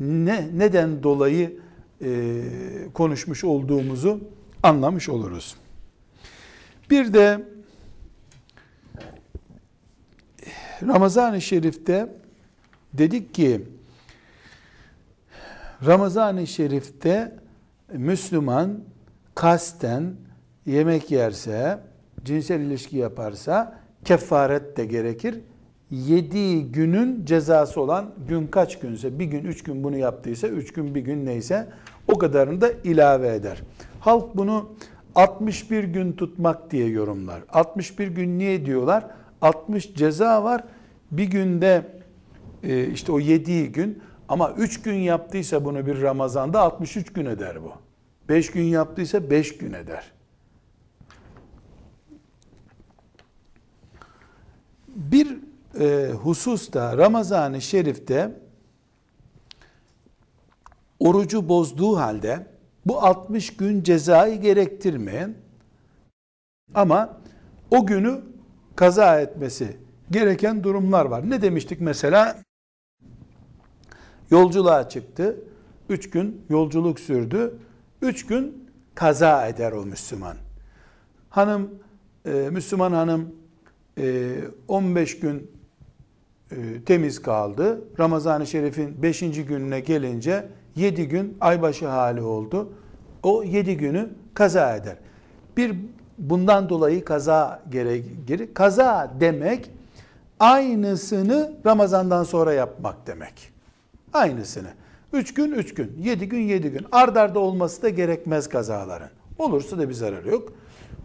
ne 0.00 0.48
neden 0.56 1.02
dolayı 1.02 1.58
e, 2.04 2.42
konuşmuş 2.94 3.44
olduğumuzu 3.44 4.20
anlamış 4.62 5.08
oluruz. 5.08 5.56
Bir 6.90 7.12
de 7.12 7.55
Ramazan-ı 10.82 11.40
Şerif'te 11.40 12.08
dedik 12.92 13.34
ki 13.34 13.60
Ramazan-ı 15.86 16.46
Şerif'te 16.46 17.32
Müslüman 17.92 18.80
kasten 19.34 20.12
yemek 20.66 21.10
yerse, 21.10 21.78
cinsel 22.24 22.60
ilişki 22.60 22.96
yaparsa 22.96 23.78
kefaret 24.04 24.76
de 24.76 24.84
gerekir. 24.84 25.40
Yediği 25.90 26.72
günün 26.72 27.24
cezası 27.24 27.80
olan 27.80 28.10
gün 28.28 28.46
kaç 28.46 28.78
günse, 28.78 29.18
bir 29.18 29.24
gün, 29.24 29.44
üç 29.44 29.62
gün 29.62 29.84
bunu 29.84 29.96
yaptıysa, 29.96 30.48
üç 30.48 30.72
gün, 30.72 30.94
bir 30.94 31.00
gün 31.00 31.26
neyse 31.26 31.68
o 32.08 32.18
kadarını 32.18 32.60
da 32.60 32.70
ilave 32.84 33.34
eder. 33.34 33.62
Halk 34.00 34.36
bunu 34.36 34.68
61 35.14 35.84
gün 35.84 36.12
tutmak 36.12 36.70
diye 36.70 36.88
yorumlar. 36.88 37.42
61 37.48 38.08
gün 38.08 38.38
niye 38.38 38.66
diyorlar? 38.66 39.06
60 39.42 39.94
ceza 39.94 40.44
var. 40.44 40.64
Bir 41.10 41.24
günde 41.24 41.86
e, 42.62 42.86
işte 42.86 43.12
o 43.12 43.20
yediği 43.20 43.72
gün 43.72 44.02
ama 44.28 44.52
3 44.52 44.82
gün 44.82 44.94
yaptıysa 44.94 45.64
bunu 45.64 45.86
bir 45.86 46.02
Ramazan'da 46.02 46.60
63 46.60 47.12
gün 47.12 47.26
eder 47.26 47.62
bu. 47.62 47.72
5 48.28 48.50
gün 48.50 48.62
yaptıysa 48.62 49.30
5 49.30 49.58
gün 49.58 49.72
eder. 49.72 50.12
Bir 54.88 55.38
e, 55.80 56.10
hususta 56.10 56.96
Ramazan-ı 56.96 57.60
Şerif'te 57.60 58.32
orucu 61.00 61.48
bozduğu 61.48 61.96
halde 61.96 62.46
bu 62.86 63.02
60 63.02 63.56
gün 63.56 63.82
cezayı 63.82 64.40
gerektirmeyen 64.40 65.34
ama 66.74 67.18
o 67.70 67.86
günü 67.86 68.20
kaza 68.76 69.20
etmesi 69.20 69.76
gereken 70.10 70.64
durumlar 70.64 71.04
var. 71.04 71.30
Ne 71.30 71.42
demiştik 71.42 71.80
mesela? 71.80 72.42
Yolculuğa 74.30 74.88
çıktı. 74.88 75.36
Üç 75.88 76.10
gün 76.10 76.42
yolculuk 76.48 77.00
sürdü. 77.00 77.54
Üç 78.02 78.26
gün 78.26 78.70
kaza 78.94 79.48
eder 79.48 79.72
o 79.72 79.86
Müslüman. 79.86 80.36
Hanım, 81.30 81.70
e, 82.26 82.30
Müslüman 82.30 82.92
hanım 82.92 83.34
e, 83.98 84.34
15 84.68 85.20
gün 85.20 85.50
e, 86.50 86.56
temiz 86.86 87.22
kaldı. 87.22 87.84
Ramazan-ı 87.98 88.46
Şerif'in 88.46 89.02
5. 89.02 89.20
gününe 89.20 89.80
gelince 89.80 90.48
7 90.76 91.08
gün 91.08 91.36
aybaşı 91.40 91.88
hali 91.88 92.22
oldu. 92.22 92.72
O 93.22 93.42
7 93.42 93.76
günü 93.76 94.10
kaza 94.34 94.76
eder. 94.76 94.96
Bir 95.56 95.76
bundan 96.18 96.68
dolayı 96.68 97.04
kaza 97.04 97.62
gerekir. 97.70 98.54
Kaza 98.54 99.12
demek 99.20 99.70
aynısını 100.40 101.52
Ramazan'dan 101.66 102.24
sonra 102.24 102.52
yapmak 102.52 103.06
demek. 103.06 103.52
Aynısını. 104.12 104.68
3 105.12 105.34
gün 105.34 105.52
3 105.52 105.74
gün, 105.74 105.96
7 106.02 106.28
gün 106.28 106.40
7 106.40 106.70
gün. 106.70 106.86
Ard 106.92 107.16
arda 107.16 107.38
olması 107.38 107.82
da 107.82 107.88
gerekmez 107.88 108.48
kazaların. 108.48 109.10
Olursa 109.38 109.78
da 109.78 109.88
bir 109.88 109.94
zararı 109.94 110.28
yok. 110.28 110.52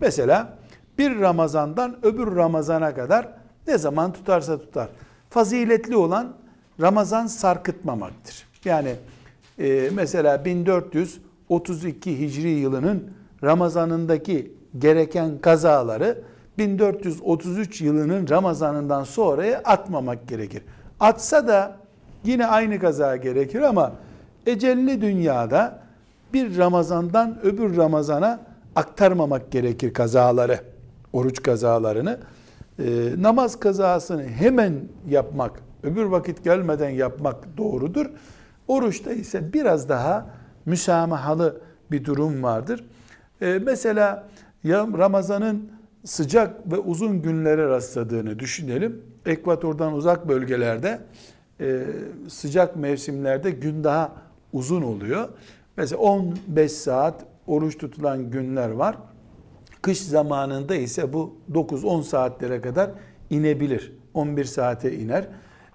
Mesela 0.01 0.57
bir 0.97 1.19
Ramazan'dan 1.19 2.05
öbür 2.05 2.35
Ramazan'a 2.35 2.95
kadar 2.95 3.27
ne 3.67 3.77
zaman 3.77 4.13
tutarsa 4.13 4.59
tutar. 4.59 4.89
Faziletli 5.29 5.95
olan 5.95 6.33
Ramazan 6.81 7.27
sarkıtmamaktır. 7.27 8.47
Yani 8.65 8.95
e, 9.59 9.89
mesela 9.93 10.45
1432 10.45 12.19
Hicri 12.19 12.49
yılının 12.49 13.11
Ramazanındaki 13.43 14.51
gereken 14.79 15.37
kazaları 15.41 16.21
1433 16.57 17.81
yılının 17.81 18.29
Ramazanından 18.29 19.03
sonraya 19.03 19.59
atmamak 19.59 20.27
gerekir. 20.27 20.63
Atsa 20.99 21.47
da 21.47 21.77
yine 22.23 22.47
aynı 22.47 22.79
kaza 22.79 23.15
gerekir 23.15 23.61
ama 23.61 23.91
ecelli 24.45 25.01
dünyada 25.01 25.79
bir 26.33 26.57
Ramazandan 26.57 27.39
öbür 27.43 27.77
Ramazana 27.77 28.39
aktarmamak 28.75 29.51
gerekir 29.51 29.93
kazaları, 29.93 30.59
oruç 31.13 31.43
kazalarını. 31.43 32.19
Ee, 32.79 32.83
namaz 33.17 33.59
kazasını 33.59 34.23
hemen 34.23 34.73
yapmak, 35.09 35.51
öbür 35.83 36.03
vakit 36.03 36.43
gelmeden 36.43 36.89
yapmak 36.89 37.57
doğrudur. 37.57 38.05
Oruçta 38.67 39.11
ise 39.11 39.53
biraz 39.53 39.89
daha 39.89 40.25
müsamahalı 40.65 41.61
bir 41.91 42.05
durum 42.05 42.43
vardır. 42.43 42.83
Ee, 43.41 43.59
mesela 43.65 44.27
Ramazan'ın 44.97 45.71
sıcak 46.05 46.71
ve 46.71 46.77
uzun 46.77 47.21
günlere 47.21 47.67
rastladığını 47.67 48.39
düşünelim. 48.39 49.01
Ekvatordan 49.25 49.93
uzak 49.93 50.27
bölgelerde 50.27 51.01
e, 51.59 51.85
sıcak 52.27 52.75
mevsimlerde 52.75 53.51
gün 53.51 53.83
daha 53.83 54.11
uzun 54.53 54.81
oluyor. 54.81 55.29
Mesela 55.77 56.01
15 56.01 56.71
saat 56.71 57.25
oruç 57.47 57.77
tutulan 57.77 58.31
günler 58.31 58.69
var. 58.69 58.97
Kış 59.81 60.01
zamanında 60.01 60.75
ise 60.75 61.13
bu 61.13 61.35
9-10 61.53 62.03
saatlere 62.03 62.61
kadar 62.61 62.91
inebilir. 63.29 63.93
11 64.13 64.45
saate 64.45 64.97
iner. 64.97 65.27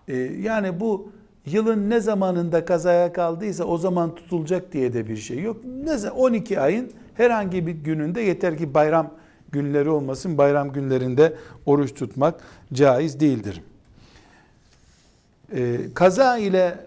E, 0.08 0.16
yani 0.16 0.80
bu 0.80 1.08
yılın 1.46 1.90
ne 1.90 2.00
zamanında 2.00 2.64
kazaya 2.64 3.12
kaldıysa 3.12 3.64
o 3.64 3.78
zaman 3.78 4.14
tutulacak 4.14 4.72
diye 4.72 4.92
de 4.92 5.08
bir 5.08 5.16
şey 5.16 5.42
yok. 5.42 5.56
Ne 5.64 6.10
12 6.10 6.60
ayın 6.60 6.90
herhangi 7.16 7.66
bir 7.66 7.72
gününde 7.72 8.20
yeter 8.20 8.58
ki 8.58 8.74
bayram 8.74 9.10
günleri 9.52 9.90
olmasın. 9.90 10.38
Bayram 10.38 10.72
günlerinde 10.72 11.36
oruç 11.66 11.94
tutmak 11.94 12.40
caiz 12.72 13.20
değildir. 13.20 13.62
Ee, 15.54 15.78
kaza 15.94 16.38
ile 16.38 16.86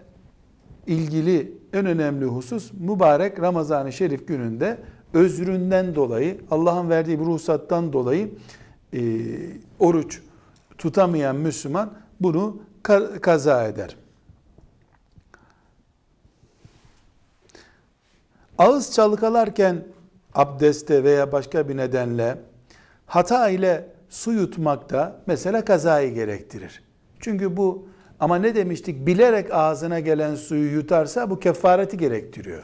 ilgili 0.86 1.52
en 1.72 1.86
önemli 1.86 2.24
husus 2.24 2.72
mübarek 2.72 3.40
Ramazan-ı 3.40 3.92
Şerif 3.92 4.28
gününde 4.28 4.78
özründen 5.14 5.94
dolayı 5.94 6.40
Allah'ın 6.50 6.90
verdiği 6.90 7.20
bir 7.20 7.24
ruhsattan 7.24 7.92
dolayı 7.92 8.30
e, 8.94 9.00
oruç 9.78 10.20
tutamayan 10.78 11.36
Müslüman 11.36 11.92
bunu 12.20 12.56
kaza 13.20 13.66
eder. 13.66 13.96
Ağız 18.58 18.92
çalkalarken 18.92 19.84
abdeste 20.34 21.04
veya 21.04 21.32
başka 21.32 21.68
bir 21.68 21.76
nedenle 21.76 22.38
hata 23.06 23.48
ile 23.48 23.86
su 24.08 24.32
yutmak 24.32 24.90
da 24.90 25.16
mesela 25.26 25.64
kazayı 25.64 26.14
gerektirir. 26.14 26.82
Çünkü 27.20 27.56
bu 27.56 27.88
ama 28.20 28.36
ne 28.36 28.54
demiştik? 28.54 29.06
Bilerek 29.06 29.54
ağzına 29.54 30.00
gelen 30.00 30.34
suyu 30.34 30.72
yutarsa 30.72 31.30
bu 31.30 31.40
kefareti 31.40 31.98
gerektiriyor. 31.98 32.62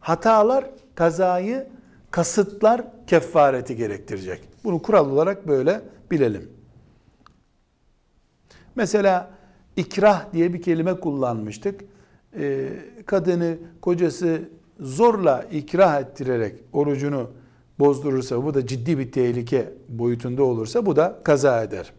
Hatalar 0.00 0.70
kazayı, 0.94 1.68
kasıtlar 2.10 2.82
kefareti 3.06 3.76
gerektirecek. 3.76 4.40
Bunu 4.64 4.82
kural 4.82 5.10
olarak 5.10 5.48
böyle 5.48 5.80
bilelim. 6.10 6.50
Mesela 8.74 9.30
ikrah 9.76 10.32
diye 10.32 10.54
bir 10.54 10.62
kelime 10.62 11.00
kullanmıştık. 11.00 11.80
Ee, 12.36 12.68
kadını, 13.06 13.58
kocası 13.80 14.40
zorla 14.80 15.42
ikrah 15.52 16.00
ettirerek 16.00 16.54
orucunu 16.72 17.30
bozdurursa, 17.78 18.44
bu 18.44 18.54
da 18.54 18.66
ciddi 18.66 18.98
bir 18.98 19.12
tehlike 19.12 19.72
boyutunda 19.88 20.42
olursa 20.42 20.86
bu 20.86 20.96
da 20.96 21.20
kaza 21.24 21.62
eder. 21.62 21.92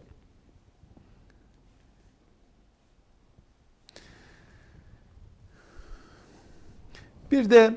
Bir 7.30 7.50
de 7.50 7.74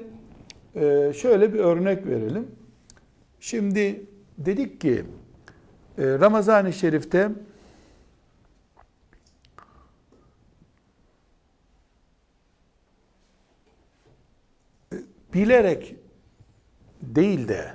e, 0.75 1.13
şöyle 1.13 1.53
bir 1.53 1.59
örnek 1.59 2.07
verelim. 2.07 2.47
Şimdi 3.39 4.05
dedik 4.37 4.81
ki 4.81 5.05
e, 5.97 6.03
Ramazan-ı 6.19 6.73
Şerif'te 6.73 7.31
bilerek 15.36 15.95
değil 17.02 17.48
de 17.48 17.74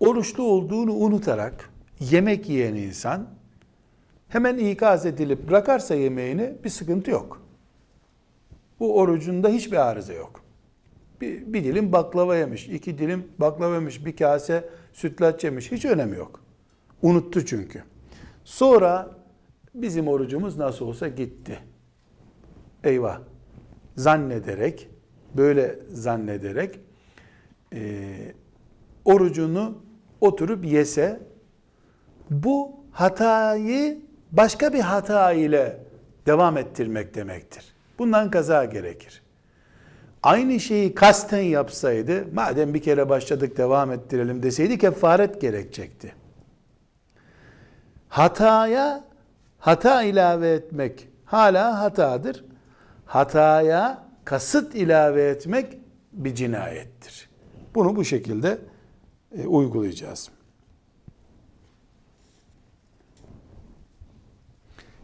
oruçlu 0.00 0.42
olduğunu 0.44 0.92
unutarak 0.92 1.70
yemek 2.00 2.48
yiyen 2.48 2.74
insan 2.74 3.28
hemen 4.28 4.58
ikaz 4.58 5.06
edilip 5.06 5.48
bırakarsa 5.48 5.94
yemeğini 5.94 6.54
bir 6.64 6.68
sıkıntı 6.68 7.10
yok. 7.10 7.42
Bu 8.80 8.98
orucunda 8.98 9.48
hiçbir 9.48 9.76
arıza 9.76 10.12
yok. 10.12 10.40
Bir, 11.20 11.52
bir 11.52 11.64
dilim 11.64 11.92
baklava 11.92 12.36
yemiş, 12.36 12.68
iki 12.68 12.98
dilim 12.98 13.28
baklava 13.38 13.74
yemiş, 13.74 14.06
bir 14.06 14.16
kase 14.16 14.68
sütlaç 14.92 15.44
yemiş. 15.44 15.72
Hiç 15.72 15.84
önemi 15.84 16.16
yok. 16.16 16.40
Unuttu 17.02 17.46
çünkü. 17.46 17.82
Sonra 18.44 19.10
bizim 19.74 20.08
orucumuz 20.08 20.58
nasıl 20.58 20.86
olsa 20.86 21.08
gitti. 21.08 21.58
Eyvah. 22.84 23.20
Zannederek, 23.96 24.88
böyle 25.36 25.78
zannederek 25.92 26.80
e, 27.72 28.12
orucunu 29.04 29.78
oturup 30.20 30.64
yese 30.64 31.20
bu 32.30 32.72
hatayı 32.92 33.98
başka 34.32 34.72
bir 34.72 34.80
hata 34.80 35.32
ile 35.32 35.76
devam 36.26 36.56
ettirmek 36.56 37.14
demektir. 37.14 37.74
Bundan 37.98 38.30
kaza 38.30 38.64
gerekir. 38.64 39.22
Aynı 40.22 40.60
şeyi 40.60 40.94
kasten 40.94 41.42
yapsaydı, 41.42 42.24
madem 42.34 42.74
bir 42.74 42.82
kere 42.82 43.08
başladık 43.08 43.56
devam 43.56 43.92
ettirelim 43.92 44.42
deseydi 44.42 44.78
kefaret 44.78 45.40
gerekecekti. 45.40 46.14
Hataya 48.08 49.04
hata 49.58 50.02
ilave 50.02 50.50
etmek 50.52 51.08
hala 51.24 51.80
hatadır. 51.80 52.44
Hataya 53.06 54.03
kasıt 54.24 54.74
ilave 54.74 55.28
etmek 55.28 55.78
bir 56.12 56.34
cinayettir. 56.34 57.28
Bunu 57.74 57.96
bu 57.96 58.04
şekilde 58.04 58.58
e, 59.38 59.46
uygulayacağız. 59.46 60.30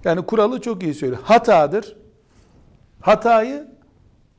Yani 0.04 0.26
kuralı 0.26 0.60
çok 0.60 0.82
iyi 0.82 0.94
söylüyor. 0.94 1.22
Hatadır. 1.22 1.96
Hatayı 3.00 3.68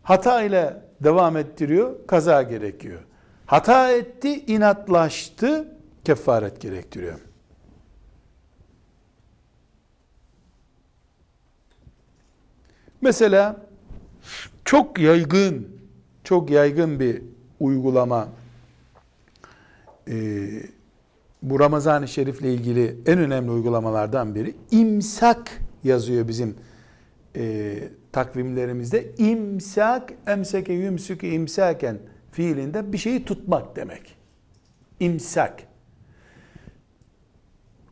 hata 0.03 0.43
ile 0.43 0.83
devam 1.03 1.37
ettiriyor, 1.37 2.07
kaza 2.07 2.41
gerekiyor. 2.43 3.01
Hata 3.45 3.91
etti, 3.91 4.45
inatlaştı, 4.45 5.77
kefaret 6.03 6.61
gerektiriyor. 6.61 7.19
Mesela 13.01 13.70
çok 14.71 14.99
yaygın, 14.99 15.67
çok 16.23 16.49
yaygın 16.49 16.99
bir 16.99 17.21
uygulama 17.59 18.27
e, 20.07 20.13
bu 21.41 21.59
Ramazan-ı 21.59 22.07
Şerif'le 22.07 22.41
ilgili 22.41 22.97
en 23.05 23.19
önemli 23.19 23.51
uygulamalardan 23.51 24.35
biri 24.35 24.55
imsak 24.71 25.61
yazıyor 25.83 26.27
bizim 26.27 26.55
e, 27.35 27.73
takvimlerimizde. 28.11 29.11
İmsak, 29.17 30.13
emseke 30.27 30.73
yümsükü 30.73 31.27
imsaken 31.27 31.97
fiilinde 32.31 32.93
bir 32.93 32.97
şeyi 32.97 33.25
tutmak 33.25 33.75
demek. 33.75 34.15
İmsak. 34.99 35.63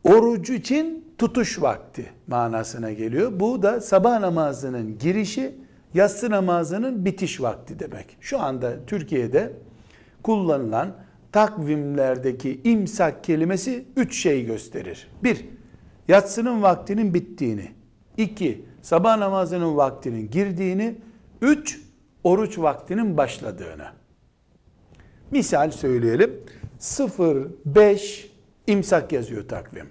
Orucu 0.04 0.52
için 0.52 1.04
tutuş 1.18 1.62
vakti 1.62 2.06
manasına 2.26 2.92
geliyor. 2.92 3.40
Bu 3.40 3.62
da 3.62 3.80
sabah 3.80 4.20
namazının 4.20 4.98
girişi, 4.98 5.59
yatsı 5.94 6.30
namazının 6.30 7.04
bitiş 7.04 7.40
vakti 7.40 7.78
demek. 7.78 8.16
Şu 8.20 8.40
anda 8.40 8.86
Türkiye'de 8.86 9.52
kullanılan 10.22 10.96
takvimlerdeki 11.32 12.60
imsak 12.64 13.24
kelimesi 13.24 13.84
üç 13.96 14.22
şey 14.22 14.46
gösterir. 14.46 15.08
Bir, 15.24 15.44
yatsının 16.08 16.62
vaktinin 16.62 17.14
bittiğini. 17.14 17.70
İki, 18.16 18.64
sabah 18.82 19.18
namazının 19.18 19.76
vaktinin 19.76 20.30
girdiğini. 20.30 20.94
Üç, 21.42 21.80
oruç 22.24 22.58
vaktinin 22.58 23.16
başladığını. 23.16 23.86
Misal 25.30 25.70
söyleyelim. 25.70 26.40
05 27.66 28.30
imsak 28.66 29.12
yazıyor 29.12 29.48
takvim. 29.48 29.86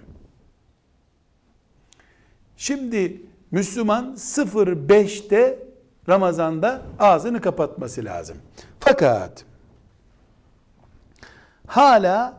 Şimdi 2.56 3.22
Müslüman 3.50 4.14
05'te 4.14 5.69
Ramazan'da 6.10 6.82
ağzını 6.98 7.40
kapatması 7.40 8.04
lazım. 8.04 8.36
Fakat 8.80 9.44
hala 11.66 12.34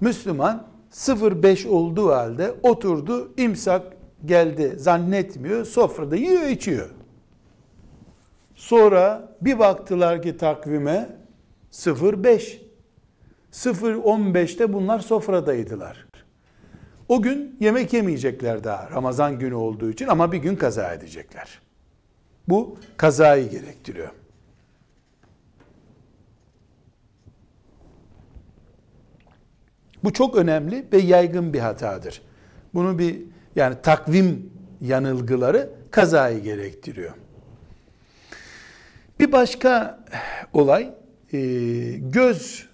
Müslüman 0.00 0.66
05 1.08 1.66
olduğu 1.66 2.12
halde 2.12 2.54
oturdu, 2.62 3.32
imsak 3.36 3.82
geldi 4.24 4.74
zannetmiyor, 4.76 5.64
sofrada 5.64 6.16
yiyor 6.16 6.46
içiyor. 6.46 6.90
Sonra 8.54 9.28
bir 9.40 9.58
baktılar 9.58 10.22
ki 10.22 10.36
takvime 10.36 11.08
05. 11.86 12.64
0.15'te 13.52 14.72
bunlar 14.72 14.98
sofradaydılar. 14.98 16.06
O 17.08 17.22
gün 17.22 17.56
yemek 17.60 17.92
yemeyecekler 17.92 18.64
daha 18.64 18.90
Ramazan 18.90 19.38
günü 19.38 19.54
olduğu 19.54 19.90
için 19.90 20.06
ama 20.08 20.32
bir 20.32 20.38
gün 20.38 20.56
kaza 20.56 20.94
edecekler. 20.94 21.63
Bu 22.48 22.78
kazayı 22.96 23.50
gerektiriyor. 23.50 24.10
Bu 30.04 30.12
çok 30.12 30.36
önemli 30.36 30.86
ve 30.92 30.98
yaygın 30.98 31.52
bir 31.52 31.60
hatadır. 31.60 32.22
Bunu 32.74 32.98
bir 32.98 33.22
yani 33.56 33.76
takvim 33.82 34.50
yanılgıları 34.80 35.70
kazayı 35.90 36.42
gerektiriyor. 36.42 37.12
Bir 39.20 39.32
başka 39.32 40.00
olay 40.52 40.94
e, 41.32 41.38
göz 41.98 42.68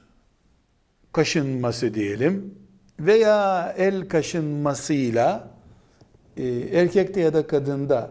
kaşınması 1.12 1.94
diyelim 1.94 2.54
veya 3.00 3.74
el 3.78 4.08
kaşınmasıyla 4.08 5.50
e, 6.36 6.46
erkekte 6.72 7.20
ya 7.20 7.34
da 7.34 7.46
kadında 7.46 8.10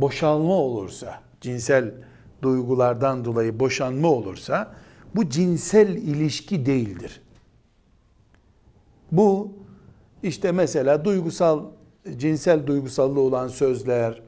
boşalma 0.00 0.54
olursa, 0.54 1.20
cinsel 1.40 1.94
duygulardan 2.42 3.24
dolayı 3.24 3.60
boşanma 3.60 4.08
olursa 4.08 4.74
bu 5.14 5.28
cinsel 5.28 5.88
ilişki 5.88 6.66
değildir. 6.66 7.20
Bu 9.12 9.52
işte 10.22 10.52
mesela 10.52 11.04
duygusal, 11.04 11.64
cinsel 12.16 12.66
duygusallığı 12.66 13.20
olan 13.20 13.48
sözler, 13.48 14.22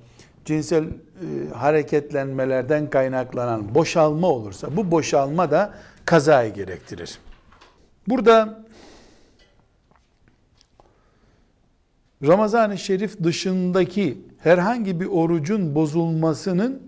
cinsel 0.44 0.84
e, 0.84 1.54
hareketlenmelerden 1.54 2.90
kaynaklanan 2.90 3.74
boşalma 3.74 4.28
olursa 4.28 4.76
bu 4.76 4.90
boşalma 4.90 5.50
da 5.50 5.74
kazayı 6.04 6.54
gerektirir. 6.54 7.18
Burada 8.08 8.64
Ramazan-ı 12.22 12.78
Şerif 12.78 13.22
dışındaki 13.22 14.29
herhangi 14.42 15.00
bir 15.00 15.06
orucun 15.06 15.74
bozulmasının 15.74 16.82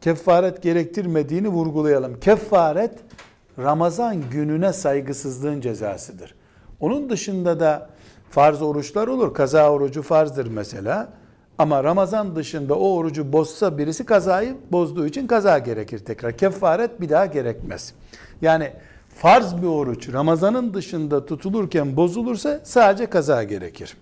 kefaret 0.00 0.62
gerektirmediğini 0.62 1.48
vurgulayalım. 1.48 2.20
Kefaret 2.20 2.92
Ramazan 3.58 4.30
gününe 4.30 4.72
saygısızlığın 4.72 5.60
cezasıdır. 5.60 6.34
Onun 6.80 7.10
dışında 7.10 7.60
da 7.60 7.90
farz 8.30 8.62
oruçlar 8.62 9.08
olur. 9.08 9.34
Kaza 9.34 9.72
orucu 9.72 10.02
farzdır 10.02 10.46
mesela. 10.46 11.08
Ama 11.58 11.84
Ramazan 11.84 12.36
dışında 12.36 12.74
o 12.74 12.94
orucu 12.94 13.32
bozsa 13.32 13.78
birisi 13.78 14.06
kazayı 14.06 14.56
bozduğu 14.72 15.06
için 15.06 15.26
kaza 15.26 15.58
gerekir 15.58 15.98
tekrar. 15.98 16.36
Kefaret 16.36 17.00
bir 17.00 17.08
daha 17.08 17.26
gerekmez. 17.26 17.94
Yani 18.42 18.72
farz 19.08 19.62
bir 19.62 19.66
oruç 19.66 20.12
Ramazanın 20.12 20.74
dışında 20.74 21.26
tutulurken 21.26 21.96
bozulursa 21.96 22.60
sadece 22.64 23.06
kaza 23.06 23.42
gerekir. 23.44 23.96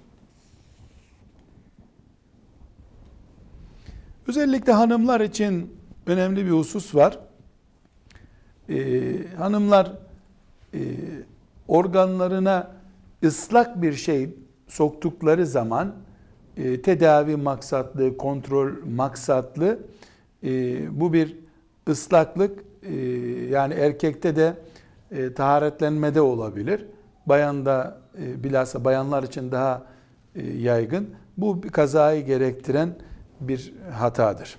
Özellikle 4.29 4.73
hanımlar 4.73 5.21
için 5.21 5.77
önemli 6.07 6.47
bir 6.47 6.51
husus 6.51 6.95
var. 6.95 7.19
Ee, 8.69 9.15
hanımlar 9.39 9.93
e, 10.75 10.81
organlarına 11.69 12.71
ıslak 13.25 13.83
bir 13.83 13.93
şey 13.93 14.31
soktukları 14.69 15.47
zaman 15.47 15.95
e, 16.57 16.83
tedavi 16.83 17.37
maksatlı, 17.37 18.17
kontrol 18.17 18.71
maksatlı 18.87 19.79
e, 20.45 20.51
bu 21.01 21.13
bir 21.13 21.37
ıslaklık 21.89 22.65
e, 22.83 22.95
yani 23.51 23.75
erkekte 23.75 24.37
de 24.37 24.57
e, 25.11 25.35
taharetlenmede 25.35 26.21
olabilir. 26.21 26.87
Bayanda 27.27 27.99
e, 28.23 28.45
bilhassa 28.45 28.85
bayanlar 28.85 29.23
için 29.23 29.51
daha 29.51 29.83
e, 30.35 30.47
yaygın. 30.47 31.11
Bu 31.37 31.63
bir 31.63 31.69
kazayı 31.69 32.27
gerektiren 32.27 32.95
bir 33.49 33.75
hatadır. 33.93 34.59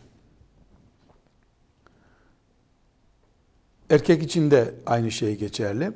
Erkek 3.90 4.24
için 4.24 4.52
de 4.52 4.74
aynı 4.86 5.12
şey 5.12 5.38
geçerli. 5.38 5.92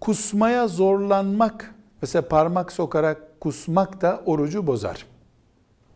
Kusmaya 0.00 0.68
zorlanmak, 0.68 1.74
mesela 2.02 2.28
parmak 2.28 2.72
sokarak 2.72 3.40
kusmak 3.40 4.00
da 4.00 4.22
orucu 4.26 4.66
bozar. 4.66 5.06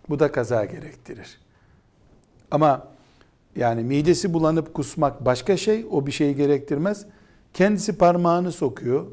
Bu 0.08 0.18
da 0.18 0.32
kaza 0.32 0.64
gerektirir. 0.64 1.40
Ama 2.50 2.88
yani 3.56 3.82
midesi 3.82 4.32
bulanıp 4.32 4.74
kusmak 4.74 5.24
başka 5.24 5.56
şey, 5.56 5.86
o 5.90 6.06
bir 6.06 6.12
şey 6.12 6.34
gerektirmez. 6.34 7.06
Kendisi 7.54 7.98
parmağını 7.98 8.52
sokuyor, 8.52 9.06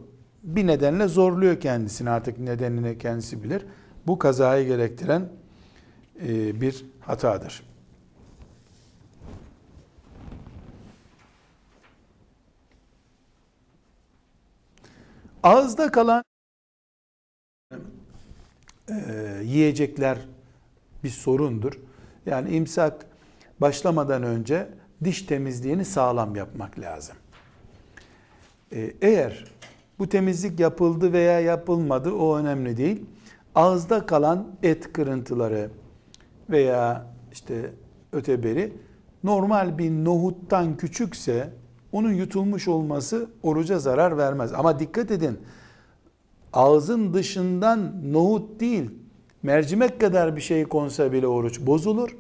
bir 0.44 0.68
nedenle 0.68 1.08
zorluyor 1.08 1.60
kendisini 1.60 2.10
artık 2.10 2.40
nedenini 2.40 2.98
kendisi 2.98 3.44
bilir. 3.44 3.66
Bu 4.08 4.20
kazayı 4.20 4.68
gerektiren 4.68 5.30
e, 6.22 6.62
bir 6.62 6.86
hatadır. 7.00 7.64
Ağızda 15.44 15.92
kalan 15.92 16.24
e, 18.90 19.42
yiyecekler 19.44 20.18
bir 21.04 21.10
sorundur. 21.10 21.80
Yani 22.26 22.56
imsak 22.56 23.06
başlamadan 23.62 24.24
önce 24.24 24.70
diş 25.04 25.22
temizliğini 25.22 25.86
sağlam 25.86 26.36
yapmak 26.36 26.80
lazım. 26.80 27.16
E, 28.72 28.94
eğer 29.02 29.46
bu 30.00 30.10
temizlik 30.10 30.60
yapıldı 30.60 31.14
veya 31.14 31.40
yapılmadı 31.40 32.12
o 32.12 32.38
önemli 32.38 32.78
değil. 32.78 33.06
Ağızda 33.56 34.06
kalan 34.06 34.48
et 34.64 34.94
kırıntıları 34.94 35.70
veya 36.50 37.06
işte 37.32 37.74
öteberi 38.12 38.74
normal 39.24 39.78
bir 39.78 39.92
nohuttan 39.92 40.78
küçükse 40.78 41.54
onun 41.92 42.14
yutulmuş 42.14 42.68
olması 42.68 43.30
oruca 43.44 43.80
zarar 43.80 44.18
vermez. 44.18 44.54
Ama 44.54 44.80
dikkat 44.80 45.12
edin 45.12 45.40
ağzın 46.54 47.14
dışından 47.14 48.14
nohut 48.14 48.60
değil 48.60 48.90
mercimek 49.44 50.02
kadar 50.02 50.36
bir 50.36 50.42
şey 50.42 50.64
konsa 50.64 51.12
bile 51.12 51.28
oruç 51.28 51.60
bozulur. 51.62 52.18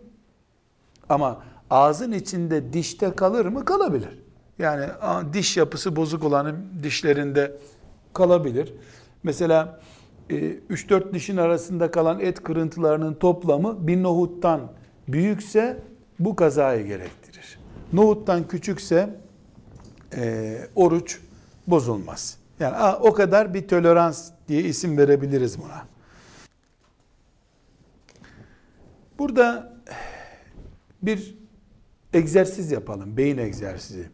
Ama 1.09 1.43
ağzın 1.69 2.11
içinde 2.11 2.73
dişte 2.73 3.11
kalır 3.15 3.45
mı? 3.45 3.65
Kalabilir. 3.65 4.19
Yani 4.59 4.86
diş 5.34 5.57
yapısı 5.57 5.95
bozuk 5.95 6.23
olanın 6.23 6.57
dişlerinde 6.84 7.57
kalabilir. 8.13 8.73
Mesela 9.23 9.79
3-4 10.32 11.09
e, 11.09 11.13
dişin 11.13 11.38
arasında 11.38 11.91
kalan 11.91 12.19
et 12.19 12.43
kırıntılarının 12.43 13.13
toplamı 13.13 13.88
bir 13.88 14.03
nohuttan 14.03 14.71
büyükse 15.07 15.84
bu 16.19 16.36
kazayı 16.36 16.88
gerektirir. 16.88 17.59
Nohuttan 17.93 18.47
küçükse 18.47 19.15
e, 20.15 20.57
oruç 20.75 21.19
bozulmaz. 21.67 22.38
Yani 22.59 22.75
a, 22.75 22.99
o 22.99 23.13
kadar 23.13 23.53
bir 23.53 23.67
tolerans 23.67 24.32
diye 24.47 24.61
isim 24.61 24.97
verebiliriz 24.97 25.59
buna. 25.59 25.86
Burada 29.19 29.73
bir 31.01 31.36
egzersiz 32.13 32.71
yapalım, 32.71 33.17
beyin 33.17 33.38
egzersizi. 33.38 34.09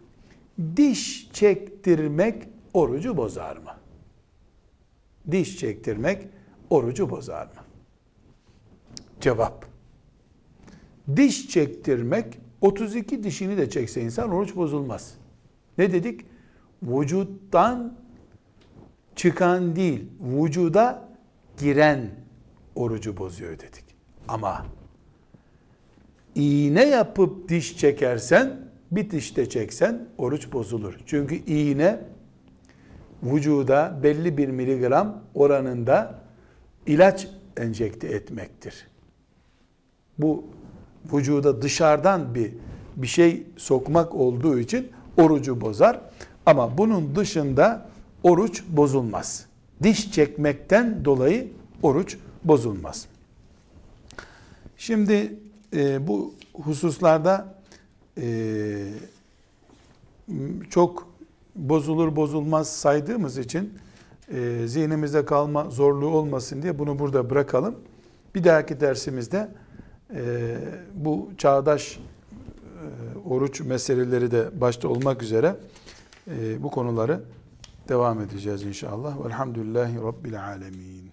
Diş 0.75 1.29
çektirmek 1.33 2.43
orucu 2.73 3.17
bozar 3.17 3.57
mı? 3.57 3.71
Diş 5.31 5.57
çektirmek 5.57 6.27
orucu 6.69 7.09
bozar 7.09 7.45
mı? 7.45 7.51
Cevap. 9.21 9.65
Diş 11.15 11.49
çektirmek 11.49 12.39
32 12.61 13.23
dişini 13.23 13.57
de 13.57 13.69
çekse 13.69 14.01
insan 14.01 14.31
oruç 14.31 14.55
bozulmaz. 14.55 15.13
Ne 15.77 15.91
dedik? 15.91 16.21
Vücuttan 16.83 17.97
çıkan 19.15 19.75
değil, 19.75 20.05
vücuda 20.21 21.09
giren 21.59 22.11
orucu 22.75 23.17
bozuyor 23.17 23.51
dedik. 23.51 23.85
Ama 24.27 24.65
iğne 26.35 26.85
yapıp 26.85 27.49
diş 27.49 27.77
çekersen, 27.77 28.59
bir 28.91 29.09
diş 29.09 29.37
de 29.37 29.49
çeksen 29.49 30.07
oruç 30.17 30.51
bozulur. 30.51 30.97
Çünkü 31.05 31.35
iğne 31.35 31.99
vücuda 33.23 33.99
belli 34.03 34.37
bir 34.37 34.47
miligram 34.47 35.21
oranında 35.35 36.19
ilaç 36.85 37.27
enjekte 37.57 38.07
etmektir. 38.07 38.87
Bu 40.17 40.43
vücuda 41.13 41.61
dışarıdan 41.61 42.35
bir 42.35 42.53
bir 42.95 43.07
şey 43.07 43.43
sokmak 43.57 44.15
olduğu 44.15 44.59
için 44.59 44.91
orucu 45.17 45.61
bozar. 45.61 46.01
Ama 46.45 46.77
bunun 46.77 47.15
dışında 47.15 47.89
oruç 48.23 48.63
bozulmaz. 48.69 49.45
Diş 49.83 50.11
çekmekten 50.11 51.05
dolayı 51.05 51.51
oruç 51.83 52.17
bozulmaz. 52.43 53.07
Şimdi 54.77 55.33
e, 55.75 56.07
bu 56.07 56.33
hususlarda 56.53 57.55
e, 58.17 58.25
çok 60.69 61.07
bozulur 61.57 62.15
bozulmaz 62.15 62.69
saydığımız 62.69 63.37
için 63.37 63.73
e, 64.33 64.67
zihnimizde 64.67 65.25
kalma 65.25 65.69
zorluğu 65.69 66.09
olmasın 66.09 66.61
diye 66.61 66.79
bunu 66.79 66.99
burada 66.99 67.29
bırakalım. 67.29 67.75
Bir 68.35 68.43
dahaki 68.43 68.79
dersimizde 68.79 69.49
e, 70.15 70.57
bu 70.93 71.29
çağdaş 71.37 71.97
e, 71.97 71.99
oruç 73.29 73.61
meseleleri 73.61 74.31
de 74.31 74.61
başta 74.61 74.87
olmak 74.87 75.23
üzere 75.23 75.55
e, 76.27 76.63
bu 76.63 76.71
konuları 76.71 77.21
devam 77.89 78.21
edeceğiz 78.21 78.63
inşallah. 78.63 79.25
Velhamdülillahi 79.25 79.95
Rabbil 79.95 80.43
Alemin. 80.43 81.06